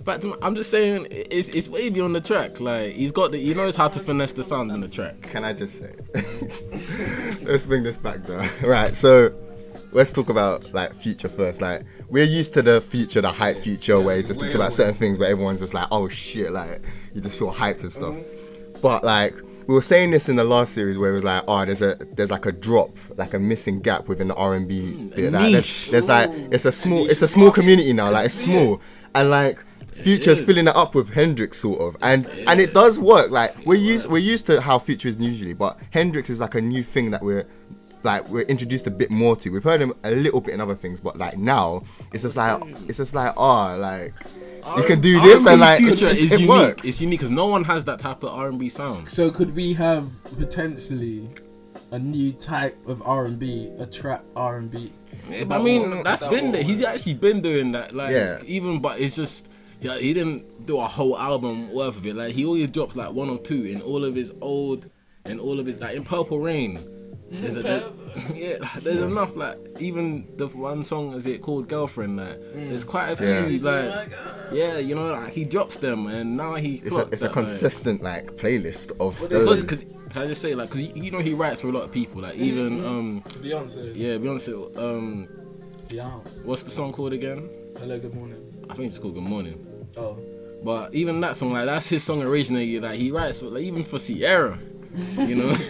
back 0.07 0.21
to 0.21 0.27
my, 0.27 0.37
I'm 0.41 0.55
just 0.55 0.71
saying 0.71 1.05
it's 1.11 1.49
it's 1.49 1.69
wavy 1.69 2.01
on 2.01 2.13
the 2.13 2.21
track. 2.21 2.59
Like 2.59 2.93
he's 2.93 3.11
got 3.11 3.31
the 3.31 3.37
he 3.37 3.53
knows 3.53 3.75
how 3.75 3.87
to 3.89 3.99
finesse 3.99 4.33
the 4.33 4.43
sound 4.43 4.71
in 4.71 4.81
the 4.81 4.87
track. 4.87 5.21
Can 5.21 5.43
I 5.43 5.53
just 5.53 5.77
say? 5.77 5.93
let's 7.43 7.65
bring 7.65 7.83
this 7.83 7.97
back 7.97 8.23
though. 8.23 8.43
Right, 8.67 8.97
so 8.97 9.33
let's 9.91 10.11
talk 10.11 10.29
about 10.29 10.73
like 10.73 10.95
future 10.95 11.27
first. 11.27 11.61
Like 11.61 11.83
we're 12.09 12.23
used 12.23 12.53
to 12.55 12.63
the 12.63 12.81
future, 12.81 13.21
the 13.21 13.31
hype 13.31 13.57
future, 13.57 13.99
where 13.99 14.17
he 14.17 14.23
just 14.23 14.39
talks 14.39 14.55
about 14.55 14.73
certain 14.73 14.95
things 14.95 15.19
where 15.19 15.29
everyone's 15.29 15.59
just 15.59 15.75
like, 15.75 15.87
oh 15.91 16.09
shit, 16.09 16.51
like 16.51 16.81
you 17.13 17.21
just 17.21 17.37
feel 17.37 17.53
hyped 17.53 17.81
and 17.81 17.91
stuff. 17.91 18.15
Mm-hmm. 18.15 18.81
But 18.81 19.03
like 19.03 19.35
we 19.67 19.75
were 19.75 19.81
saying 19.81 20.11
this 20.11 20.29
in 20.29 20.37
the 20.37 20.45
last 20.45 20.73
series 20.73 20.97
where 20.97 21.11
it 21.11 21.13
was 21.13 21.25
like, 21.25 21.43
oh, 21.47 21.65
there's 21.65 21.81
a 21.81 21.95
there's 22.13 22.31
like 22.31 22.45
a 22.45 22.51
drop, 22.51 22.95
like 23.17 23.33
a 23.33 23.39
missing 23.39 23.81
gap 23.81 24.07
within 24.07 24.29
the 24.29 24.35
R 24.35 24.55
and 24.55 24.67
B 24.67 24.95
bit. 25.15 25.33
Like, 25.33 25.51
there's, 25.51 25.91
there's 25.91 26.07
like 26.07 26.29
it's 26.51 26.65
a 26.65 26.71
small 26.71 27.05
it's 27.09 27.21
a 27.21 27.27
small 27.27 27.51
community 27.51 27.91
now, 27.91 28.09
like 28.09 28.27
it's 28.27 28.35
small 28.35 28.81
and 29.13 29.29
like. 29.29 29.59
Future's 30.03 30.41
filling 30.41 30.67
it 30.67 30.75
up 30.75 30.95
with 30.95 31.13
Hendrix 31.13 31.57
sort 31.59 31.79
of, 31.81 31.97
and 32.01 32.25
and 32.47 32.59
it 32.59 32.73
does 32.73 32.99
work. 32.99 33.31
Like 33.31 33.55
we're 33.65 33.75
used 33.75 34.07
we're 34.07 34.17
used 34.19 34.45
to 34.47 34.61
how 34.61 34.79
Future 34.79 35.07
is 35.09 35.17
usually, 35.17 35.53
but 35.53 35.79
Hendrix 35.91 36.29
is 36.29 36.39
like 36.39 36.55
a 36.55 36.61
new 36.61 36.83
thing 36.83 37.11
that 37.11 37.21
we're 37.23 37.45
like 38.03 38.27
we're 38.29 38.43
introduced 38.43 38.87
a 38.87 38.91
bit 38.91 39.09
more 39.11 39.35
to. 39.37 39.49
We've 39.49 39.63
heard 39.63 39.81
him 39.81 39.93
a 40.03 40.11
little 40.11 40.39
bit 40.39 40.53
in 40.53 40.61
other 40.61 40.75
things, 40.75 40.99
but 40.99 41.17
like 41.17 41.37
now 41.37 41.83
it's 42.13 42.23
just 42.23 42.37
like 42.37 42.61
it's 42.87 42.97
just 42.99 43.15
like 43.15 43.33
oh 43.37 43.75
like 43.77 44.13
You 44.77 44.83
can 44.83 45.01
do 45.01 45.19
this 45.21 45.45
and 45.47 45.59
like 45.61 45.79
Future 45.79 46.05
it's- 46.05 46.19
is 46.21 46.31
it 46.31 46.39
unique. 46.41 46.49
works. 46.49 46.87
It's 46.87 47.01
unique 47.01 47.19
because 47.19 47.31
no 47.31 47.47
one 47.47 47.63
has 47.65 47.85
that 47.85 47.99
type 47.99 48.23
of 48.23 48.29
R 48.29 48.47
and 48.49 48.59
B 48.59 48.69
sound. 48.69 49.07
So 49.09 49.31
could 49.31 49.55
we 49.55 49.73
have 49.73 50.07
potentially 50.37 51.29
a 51.91 51.99
new 51.99 52.31
type 52.33 52.77
of 52.87 53.01
R 53.05 53.25
and 53.25 53.39
B, 53.39 53.71
a 53.79 53.85
trap 53.85 54.23
R 54.35 54.57
and 54.57 54.69
B? 54.69 54.91
I 55.49 55.57
mean, 55.59 56.03
that's 56.03 56.21
been 56.27 56.51
there. 56.51 56.63
He's 56.63 56.83
actually 56.83 57.15
been 57.15 57.41
doing 57.41 57.71
that. 57.73 57.93
Like, 57.95 58.11
Yeah. 58.11 58.39
even 58.45 58.79
but 58.79 58.99
it's 58.99 59.15
just. 59.15 59.47
Yeah, 59.79 59.97
he 59.99 60.13
didn't 60.13 60.65
do 60.65 60.79
a 60.79 60.87
whole 60.87 61.17
album 61.17 61.71
worth 61.71 61.97
of 61.97 62.05
it. 62.05 62.15
Like 62.15 62.33
he 62.33 62.45
always 62.45 62.69
drops 62.71 62.95
like 62.95 63.11
one 63.11 63.29
or 63.29 63.37
two 63.39 63.63
in 63.65 63.81
all 63.81 64.03
of 64.03 64.15
his 64.15 64.33
old, 64.41 64.89
in 65.25 65.39
all 65.39 65.59
of 65.59 65.65
his 65.65 65.77
like 65.79 65.95
in 65.95 66.03
Purple 66.03 66.39
Reign. 66.39 66.79
There's 67.29 67.57
a, 67.57 67.61
there- 67.61 67.83
yeah, 68.33 68.55
like, 68.61 68.83
there's 68.83 69.01
enough. 69.01 69.35
Like 69.35 69.57
even 69.79 70.25
the 70.37 70.47
one 70.47 70.81
song 70.83 71.13
is 71.13 71.25
it 71.25 71.41
called 71.41 71.67
Girlfriend. 71.67 72.15
Like 72.17 72.39
there's 72.53 72.85
quite 72.85 73.09
a 73.09 73.15
few. 73.17 73.27
Yeah. 73.27 73.45
He's 73.47 73.63
like, 73.65 74.09
yeah, 74.51 74.77
you 74.77 74.95
know, 74.95 75.11
like 75.11 75.33
he 75.33 75.43
drops 75.43 75.77
them, 75.77 76.07
and 76.07 76.37
now 76.37 76.55
he. 76.55 76.75
It's 76.75 76.95
a, 76.95 76.99
it's 77.01 77.07
a 77.07 77.09
that, 77.09 77.21
like- 77.25 77.31
consistent 77.33 78.01
like 78.01 78.37
playlist 78.37 78.91
of 79.01 79.19
Because, 79.21 79.29
those. 79.45 79.63
cause, 79.63 79.85
can 80.09 80.21
I 80.21 80.25
just 80.25 80.41
say 80.41 80.55
like, 80.55 80.69
cause 80.69 80.79
you, 80.79 81.03
you 81.03 81.11
know 81.11 81.19
he 81.19 81.33
writes 81.33 81.59
for 81.59 81.67
a 81.67 81.71
lot 81.73 81.83
of 81.83 81.91
people. 81.91 82.21
Like 82.21 82.35
even 82.35 82.83
um, 82.85 83.21
Beyonce. 83.23 83.91
yeah, 83.93 84.15
Beyonce. 84.15 84.77
Um, 84.77 85.27
Beyonce. 85.89 86.45
what's 86.45 86.63
the 86.63 86.71
song 86.71 86.93
called 86.93 87.11
again? 87.11 87.49
Hello, 87.77 87.99
good 87.99 88.15
morning. 88.15 88.41
I 88.69 88.73
think 88.73 88.87
it's 88.89 88.99
called 88.99 89.15
Good 89.15 89.23
Morning. 89.23 89.66
Oh. 89.97 90.17
But 90.63 90.93
even 90.93 91.19
that 91.21 91.35
song, 91.35 91.53
like 91.53 91.65
that's 91.65 91.87
his 91.87 92.03
song 92.03 92.21
originally. 92.23 92.79
Like 92.79 92.99
he 92.99 93.11
writes 93.11 93.39
for, 93.39 93.45
like 93.45 93.63
even 93.63 93.83
for 93.83 93.99
Ciara, 93.99 94.57
you 95.19 95.35
know. 95.35 95.55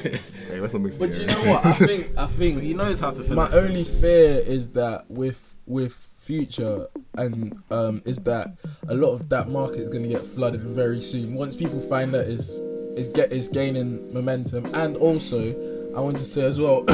Hey, 0.47 0.61
let's 0.61 0.73
not 0.73 0.81
mix 0.81 0.97
But 0.97 1.09
it 1.09 1.19
you 1.19 1.25
know 1.25 1.51
what? 1.51 1.65
I 1.65 1.71
think 1.73 2.17
I 2.17 2.25
so 2.25 2.27
think 2.37 2.61
he 2.61 2.73
knows 2.73 3.01
how 3.01 3.11
to 3.11 3.21
fill 3.21 3.35
my 3.35 3.47
it. 3.47 3.53
only 3.53 3.83
fear 3.83 4.35
is 4.39 4.69
that 4.71 5.03
with 5.11 5.57
with 5.65 5.93
future 6.19 6.87
and 7.17 7.61
um 7.69 8.01
is 8.05 8.19
that 8.19 8.53
a 8.87 8.93
lot 8.95 9.09
of 9.11 9.27
that 9.27 9.49
market 9.49 9.79
is 9.79 9.89
gonna 9.89 10.07
get 10.07 10.21
flooded 10.21 10.61
very 10.61 11.01
soon. 11.01 11.35
Once 11.35 11.53
people 11.53 11.81
find 11.89 12.13
that 12.13 12.27
is 12.27 12.59
is 12.97 13.09
get 13.09 13.33
is 13.33 13.49
gaining 13.49 14.13
momentum 14.13 14.73
and 14.73 14.95
also 14.95 15.51
I 15.93 15.99
want 15.99 16.15
to 16.19 16.25
say 16.25 16.45
as 16.45 16.57
well 16.61 16.83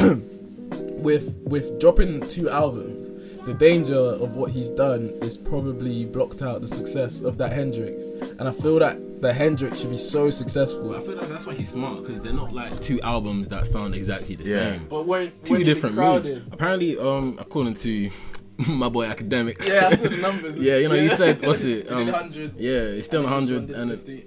with 0.98 1.32
with 1.46 1.78
dropping 1.80 2.26
two 2.26 2.50
albums, 2.50 3.03
the 3.46 3.54
danger 3.54 3.94
of 3.96 4.36
what 4.36 4.50
he's 4.50 4.70
done 4.70 5.10
is 5.22 5.36
probably 5.36 6.04
blocked 6.06 6.42
out 6.42 6.60
the 6.60 6.68
success 6.68 7.20
of 7.22 7.36
that 7.38 7.52
Hendrix. 7.52 8.02
And 8.38 8.48
I 8.48 8.52
feel 8.52 8.78
that 8.78 8.96
the 9.20 9.32
Hendrix 9.32 9.80
should 9.80 9.90
be 9.90 9.96
so 9.98 10.30
successful. 10.30 10.94
I 10.94 11.00
feel 11.00 11.16
like 11.16 11.28
that's 11.28 11.46
why 11.46 11.54
he's 11.54 11.70
smart 11.70 12.02
because 12.02 12.22
they're 12.22 12.32
not 12.32 12.52
like 12.52 12.80
two 12.80 13.00
albums 13.02 13.48
that 13.48 13.66
sound 13.66 13.94
exactly 13.94 14.34
the 14.34 14.44
Yeah. 14.44 14.72
same. 14.72 14.86
But 14.88 15.04
won't 15.06 15.44
Two 15.44 15.62
different 15.64 15.96
moods. 15.96 16.28
Apparently, 16.52 16.98
um, 16.98 17.38
according 17.40 17.74
to 17.74 18.10
my 18.68 18.88
boy 18.88 19.04
academics. 19.04 19.68
Yeah, 19.68 19.88
I 19.88 19.94
saw 19.94 20.08
the 20.08 20.16
numbers. 20.28 20.56
yeah, 20.56 20.76
you 20.78 20.88
know, 20.88 20.94
you 20.94 21.08
said 21.10 21.40
what's 21.46 21.64
it? 21.64 21.90
Um, 21.90 22.06
100. 22.06 22.54
yeah, 22.58 22.70
it's 22.72 23.06
still 23.06 23.22
100 23.22 23.70
and 23.70 23.90
it, 23.92 23.96
50, 23.96 24.26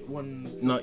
No, 0.61 0.79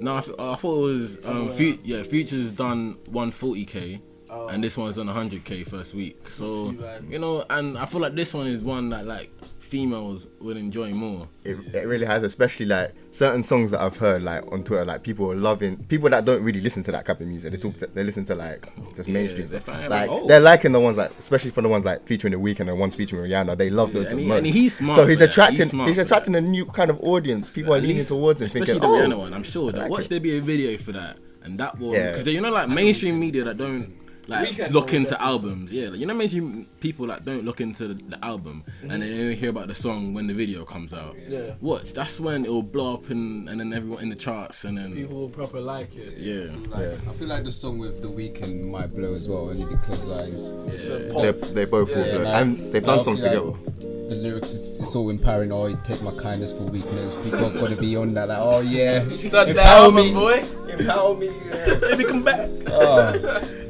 no, 0.00 0.16
I, 0.16 0.20
th- 0.20 0.36
I 0.38 0.54
thought 0.56 0.76
it 0.78 0.82
was 0.82 1.18
um, 1.24 1.46
wow. 1.46 1.52
Fu- 1.52 1.78
yeah, 1.84 2.02
Future's 2.02 2.50
done 2.52 2.96
140k. 3.10 4.00
Oh. 4.36 4.48
and 4.48 4.62
this 4.64 4.76
one's 4.76 4.96
done 4.96 5.06
100k 5.06 5.66
first 5.66 5.94
week. 5.94 6.28
So 6.30 6.74
you 7.08 7.18
know, 7.18 7.44
and 7.48 7.78
I 7.78 7.86
feel 7.86 8.00
like 8.00 8.14
this 8.14 8.34
one 8.34 8.46
is 8.48 8.62
one 8.62 8.88
that 8.90 9.06
like 9.06 9.30
females 9.60 10.26
would 10.40 10.56
enjoy 10.56 10.90
more. 10.92 11.26
It, 11.44 11.56
it 11.74 11.86
really 11.86 12.04
has, 12.06 12.22
especially 12.22 12.66
like 12.66 12.92
certain 13.10 13.42
songs 13.42 13.70
that 13.70 13.80
I've 13.80 13.96
heard 13.96 14.22
like 14.22 14.50
on 14.52 14.62
Twitter, 14.64 14.84
like 14.84 15.02
people 15.02 15.30
are 15.32 15.34
loving 15.36 15.76
people 15.84 16.10
that 16.10 16.24
don't 16.24 16.42
really 16.42 16.60
listen 16.60 16.82
to 16.84 16.92
that 16.92 17.06
type 17.06 17.20
of 17.20 17.26
music. 17.26 17.50
They 17.52 17.56
talk, 17.58 17.76
to, 17.78 17.86
they 17.86 18.02
listen 18.02 18.24
to 18.26 18.34
like 18.34 18.68
just 18.94 19.08
mainstream. 19.08 19.46
they're 19.46 19.60
stuff. 19.60 19.88
Like 19.90 20.10
Oh. 20.10 20.26
they're 20.26 20.40
liking 20.40 20.72
the 20.72 20.80
ones 20.80 20.96
like, 20.98 21.10
especially 21.18 21.50
for 21.50 21.62
the 21.62 21.68
ones 21.68 21.84
like 21.84 22.04
featuring 22.06 22.32
the 22.32 22.38
Weeknd 22.38 22.60
and 22.60 22.68
the 22.70 22.74
ones 22.74 22.94
featuring 22.96 23.22
Rihanna. 23.28 23.56
They 23.56 23.70
love 23.70 23.92
those 23.92 24.08
and 24.08 24.18
the 24.18 24.22
he- 24.22 24.28
most. 24.28 24.38
and 24.38 24.46
he's 24.46 24.76
smart 24.76 24.96
so 24.96 25.06
he's 25.06 25.18
for 25.18 25.24
attracting, 25.24 25.56
He's 25.56 25.64
he's, 25.64 25.70
smart 25.70 25.94
for 25.94 26.00
attracting 26.02 26.34
a 26.34 26.40
new 26.40 26.66
kind 26.66 26.90
of 26.90 27.00
audience. 27.00 27.50
People 27.50 27.74
are 27.74 27.80
leaning 27.80 28.04
towards 28.04 28.40
him, 28.42 28.46
especially 28.46 28.66
thinking, 28.66 28.80
the 28.82 28.86
oh, 28.86 29.08
Rihanna 29.08 29.18
one. 29.18 29.32
I'm 29.34 29.42
sure 29.44 29.72
like 29.72 29.90
watch 29.90 30.06
it. 30.06 30.08
there 30.10 30.20
be 30.20 30.36
a 30.38 30.40
video 30.42 30.76
for 30.76 30.92
that, 30.92 31.16
and 31.42 31.58
that 31.60 31.78
one 31.78 31.92
Yeah. 31.92 32.10
because 32.12 32.26
you 32.26 32.40
know 32.40 32.50
like 32.52 32.68
mainstream 32.68 33.18
media 33.18 33.44
that 33.44 33.56
don't. 33.56 34.03
Like 34.26 34.48
Weeknd 34.48 34.70
look 34.70 34.94
into 34.94 35.20
albums, 35.20 35.70
yeah. 35.72 35.88
Like, 35.90 35.98
you 36.00 36.06
know, 36.06 36.14
mainstream 36.14 36.66
people 36.80 37.06
like 37.06 37.24
don't 37.24 37.44
look 37.44 37.60
into 37.60 37.88
the, 37.88 37.94
the 37.94 38.24
album 38.24 38.64
and 38.82 38.90
mm-hmm. 38.92 39.00
they 39.00 39.20
only 39.20 39.34
hear 39.36 39.50
about 39.50 39.68
the 39.68 39.74
song 39.74 40.14
when 40.14 40.26
the 40.26 40.34
video 40.34 40.64
comes 40.64 40.92
out. 40.94 41.14
Yeah. 41.28 41.54
Watch, 41.60 41.92
that's 41.92 42.18
when 42.18 42.44
it 42.44 42.50
will 42.50 42.62
blow 42.62 42.94
up 42.94 43.10
and, 43.10 43.48
and 43.50 43.60
then 43.60 43.72
everyone 43.72 44.02
in 44.02 44.08
the 44.08 44.16
charts 44.16 44.64
and 44.64 44.78
then 44.78 44.94
People 44.94 45.18
will 45.20 45.28
proper 45.28 45.60
like 45.60 45.94
it. 45.96 46.16
yeah. 46.18 46.46
Like, 46.70 46.86
I 47.06 47.12
feel 47.12 47.28
like 47.28 47.44
the 47.44 47.50
song 47.50 47.78
with 47.78 48.00
The 48.00 48.08
Weeknd 48.08 48.62
might 48.70 48.94
blow 48.94 49.12
as 49.14 49.28
well, 49.28 49.50
only 49.50 49.64
because 49.66 50.08
like, 50.08 50.28
it's, 50.32 50.50
It's 50.68 50.88
a 50.88 50.98
They're, 51.00 51.32
pop. 51.34 51.48
they 51.50 51.64
both 51.66 51.88
will 51.94 52.06
Yeah, 52.06 52.12
blow. 52.18 52.22
like- 52.24 52.42
and 52.42 52.72
they've 52.72 52.84
done 52.84 53.00
songs 53.00 53.22
obviously, 53.22 53.52
together. 53.52 54.08
the 54.08 54.14
lyrics 54.16 54.52
is 54.52 54.78
it's 54.78 54.94
all 54.96 55.10
empowering. 55.10 55.52
Oh, 55.52 55.66
you 55.66 55.78
take 55.84 56.02
my 56.02 56.12
kindness 56.20 56.52
for 56.52 56.64
weakness. 56.64 57.16
People 57.16 57.38
have 57.40 57.54
got 57.60 57.68
to 57.70 57.76
be 57.76 57.94
on 57.96 58.14
that. 58.14 58.28
Like, 58.28 58.38
oh 58.40 58.60
yeah, 58.60 59.06
Start 59.16 59.48
empower 59.48 59.90
down, 59.90 59.94
me, 59.94 60.12
boy. 60.12 60.44
empower 60.70 61.14
me. 61.16 61.26
Yeah. 61.48 61.74
Baby, 61.80 62.04
come 62.04 62.22
back. 62.22 62.48
Oh. 62.68 63.60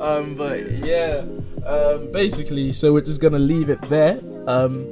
Um, 0.00 0.34
but 0.34 0.70
yeah, 0.70 1.24
um, 1.66 2.12
basically, 2.12 2.72
so 2.72 2.92
we're 2.92 3.00
just 3.00 3.20
gonna 3.20 3.38
leave 3.38 3.70
it 3.70 3.80
there. 3.82 4.20
Um, 4.46 4.86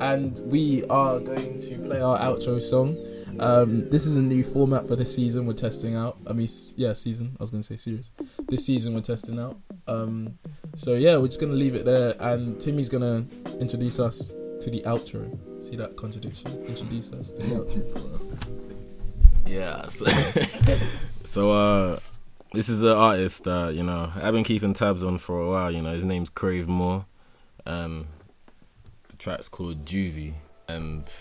and 0.00 0.40
we 0.44 0.84
are 0.84 1.18
going 1.18 1.58
to 1.60 1.74
play 1.84 2.00
our 2.00 2.18
outro 2.18 2.60
song. 2.60 2.96
Um, 3.40 3.88
this 3.88 4.06
is 4.06 4.16
a 4.16 4.22
new 4.22 4.42
format 4.42 4.86
for 4.88 4.96
this 4.96 5.14
season. 5.14 5.46
We're 5.46 5.52
testing 5.52 5.94
out. 5.94 6.18
I 6.26 6.32
mean, 6.32 6.48
yeah, 6.76 6.92
season. 6.92 7.36
I 7.38 7.42
was 7.42 7.50
gonna 7.50 7.62
say 7.62 7.76
series. 7.76 8.10
This 8.48 8.64
season 8.66 8.94
we're 8.94 9.00
testing 9.00 9.38
out. 9.38 9.58
Um, 9.86 10.38
so 10.76 10.94
yeah, 10.94 11.16
we're 11.16 11.28
just 11.28 11.40
gonna 11.40 11.52
leave 11.52 11.74
it 11.74 11.84
there, 11.84 12.14
and 12.18 12.60
Timmy's 12.60 12.88
gonna 12.88 13.24
introduce 13.60 14.00
us 14.00 14.28
to 14.28 14.70
the 14.70 14.82
outro. 14.86 15.36
See 15.64 15.76
that 15.76 15.96
contradiction? 15.96 16.50
Introduce 16.66 17.12
us 17.12 17.32
to 17.32 17.42
the 17.42 17.54
outro. 17.54 18.54
Yeah. 19.46 19.86
So, 19.86 20.04
so 21.24 21.52
uh, 21.52 22.00
this 22.52 22.68
is 22.68 22.82
an 22.82 22.96
artist 22.96 23.44
that 23.44 23.74
you 23.74 23.82
know 23.82 24.10
I've 24.16 24.32
been 24.32 24.44
keeping 24.44 24.74
tabs 24.74 25.04
on 25.04 25.18
for 25.18 25.40
a 25.40 25.48
while. 25.48 25.70
You 25.70 25.82
know, 25.82 25.92
his 25.92 26.04
name's 26.04 26.30
Crave 26.30 26.68
Moore. 26.68 27.06
Um, 27.66 28.06
the 29.08 29.16
track's 29.16 29.48
called 29.48 29.84
Juvi, 29.84 30.34
and 30.68 31.12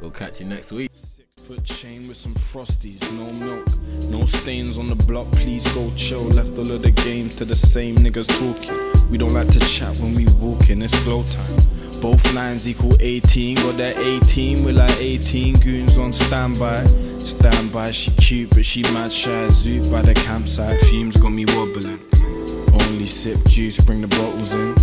we'll 0.00 0.10
catch 0.10 0.40
you 0.40 0.46
next 0.46 0.72
week. 0.72 0.90
Foot 1.36 1.64
chain 1.64 2.08
with 2.08 2.16
some 2.16 2.34
frosties, 2.34 3.02
no 3.18 3.30
milk, 3.44 3.66
no 4.10 4.24
stains 4.24 4.78
on 4.78 4.88
the 4.88 4.94
block. 4.94 5.26
Please 5.32 5.66
go 5.74 5.90
chill. 5.94 6.22
Left 6.22 6.56
all 6.58 6.70
of 6.70 6.82
the 6.82 6.90
game 6.90 7.28
to 7.30 7.44
the 7.44 7.54
same 7.54 7.96
niggas 7.96 8.28
talking. 8.28 9.10
We 9.10 9.18
don't 9.18 9.34
like 9.34 9.48
to 9.48 9.60
chat 9.60 9.94
when 9.98 10.14
we 10.14 10.26
walking. 10.40 10.80
It's 10.80 11.04
glow 11.04 11.22
time. 11.22 12.00
Both 12.00 12.32
lines 12.34 12.66
equal 12.68 12.96
18. 13.00 13.56
Got 13.56 13.76
that 13.76 13.98
18 13.98 14.64
with 14.64 14.76
like 14.76 14.96
18 14.98 15.60
goons 15.60 15.98
on 15.98 16.12
standby. 16.12 16.84
Standby, 17.24 17.90
she 17.90 18.10
cute 18.12 18.50
but 18.50 18.64
she 18.64 18.82
mad 18.92 19.12
shy. 19.12 19.48
Zoot 19.48 19.90
by 19.90 20.02
the 20.02 20.14
campsite. 20.14 20.78
Fumes 20.82 21.16
got 21.16 21.30
me 21.30 21.46
wobbling. 21.46 22.00
Only 22.72 23.06
sip 23.06 23.38
juice, 23.48 23.78
bring 23.80 24.00
the 24.02 24.08
bottles 24.08 24.52
in. 24.52 24.74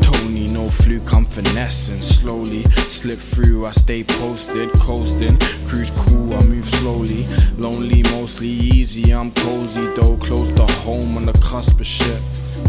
Tony, 0.00 0.48
no 0.48 0.68
fluke, 0.68 1.14
I'm 1.14 1.24
finessing. 1.24 2.02
Slowly 2.02 2.62
slip 2.90 3.18
through, 3.18 3.66
I 3.66 3.70
stay 3.70 4.02
posted, 4.02 4.70
coasting. 4.80 5.38
Cruise 5.66 5.90
cool, 5.96 6.34
I 6.34 6.42
move 6.44 6.64
slowly. 6.64 7.26
Lonely, 7.58 8.02
mostly 8.10 8.48
easy, 8.48 9.12
I'm 9.12 9.30
cozy 9.30 9.86
though. 9.94 10.16
Close 10.16 10.50
to 10.52 10.66
home 10.82 11.16
on 11.16 11.26
the 11.26 11.32
cusp 11.34 11.78
of 11.78 11.86
shit. 11.86 12.20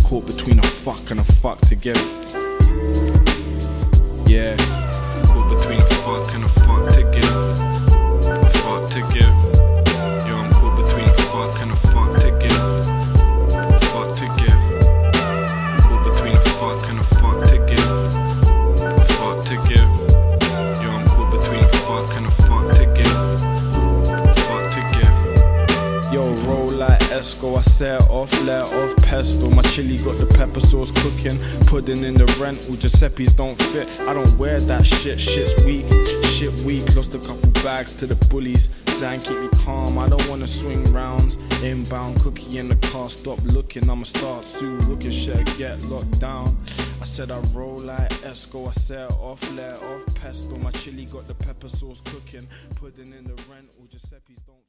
Caught 0.03 0.27
between 0.27 0.59
a 0.59 0.63
fuck 0.63 1.09
and 1.11 1.19
a 1.19 1.23
fuck 1.23 1.59
to 1.61 1.75
give. 1.75 1.97
Yeah, 4.27 4.55
chili 29.75 29.97
got 29.97 30.17
the 30.17 30.25
pepper 30.25 30.61
sauce 30.61 30.89
cooking. 31.03 31.37
Pudding 31.67 32.05
in 32.05 32.13
the 32.13 32.25
rental, 32.39 32.75
Giuseppe's 32.75 33.33
don't 33.33 33.61
fit. 33.61 33.89
I 34.07 34.13
don't 34.13 34.37
wear 34.37 34.61
that 34.61 34.85
shit, 34.85 35.19
shit's 35.19 35.53
weak. 35.65 35.85
Shit 36.31 36.53
weak, 36.63 36.95
lost 36.95 37.13
a 37.13 37.19
couple 37.19 37.51
bags 37.61 37.91
to 37.97 38.07
the 38.07 38.15
bullies. 38.27 38.69
Zan, 38.91 39.19
keep 39.19 39.37
me 39.37 39.49
calm, 39.65 39.97
I 39.97 40.07
don't 40.07 40.25
wanna 40.29 40.47
swing 40.47 40.81
rounds. 40.93 41.35
Inbound 41.61 42.21
cookie 42.21 42.57
in 42.57 42.69
the 42.69 42.77
car, 42.87 43.09
stop 43.09 43.39
looking, 43.43 43.89
I'ma 43.89 44.05
start 44.05 44.45
soon. 44.45 44.79
Looking 44.87 45.11
shit, 45.11 45.45
get 45.57 45.81
locked 45.83 46.19
down. 46.21 46.55
I 47.01 47.05
said 47.05 47.29
I 47.29 47.39
roll 47.53 47.79
like 47.79 48.13
Esco, 48.23 48.69
I 48.69 48.71
set 48.71 49.11
off, 49.11 49.43
let 49.57 49.75
off 49.83 50.05
pesto. 50.15 50.55
My 50.57 50.71
chili 50.71 51.03
got 51.05 51.27
the 51.27 51.35
pepper 51.35 51.67
sauce 51.67 51.99
cooking. 51.99 52.47
Pudding 52.77 53.11
in 53.11 53.25
the 53.25 53.35
rental, 53.51 53.83
Giuseppe's 53.91 54.41
don't 54.47 54.64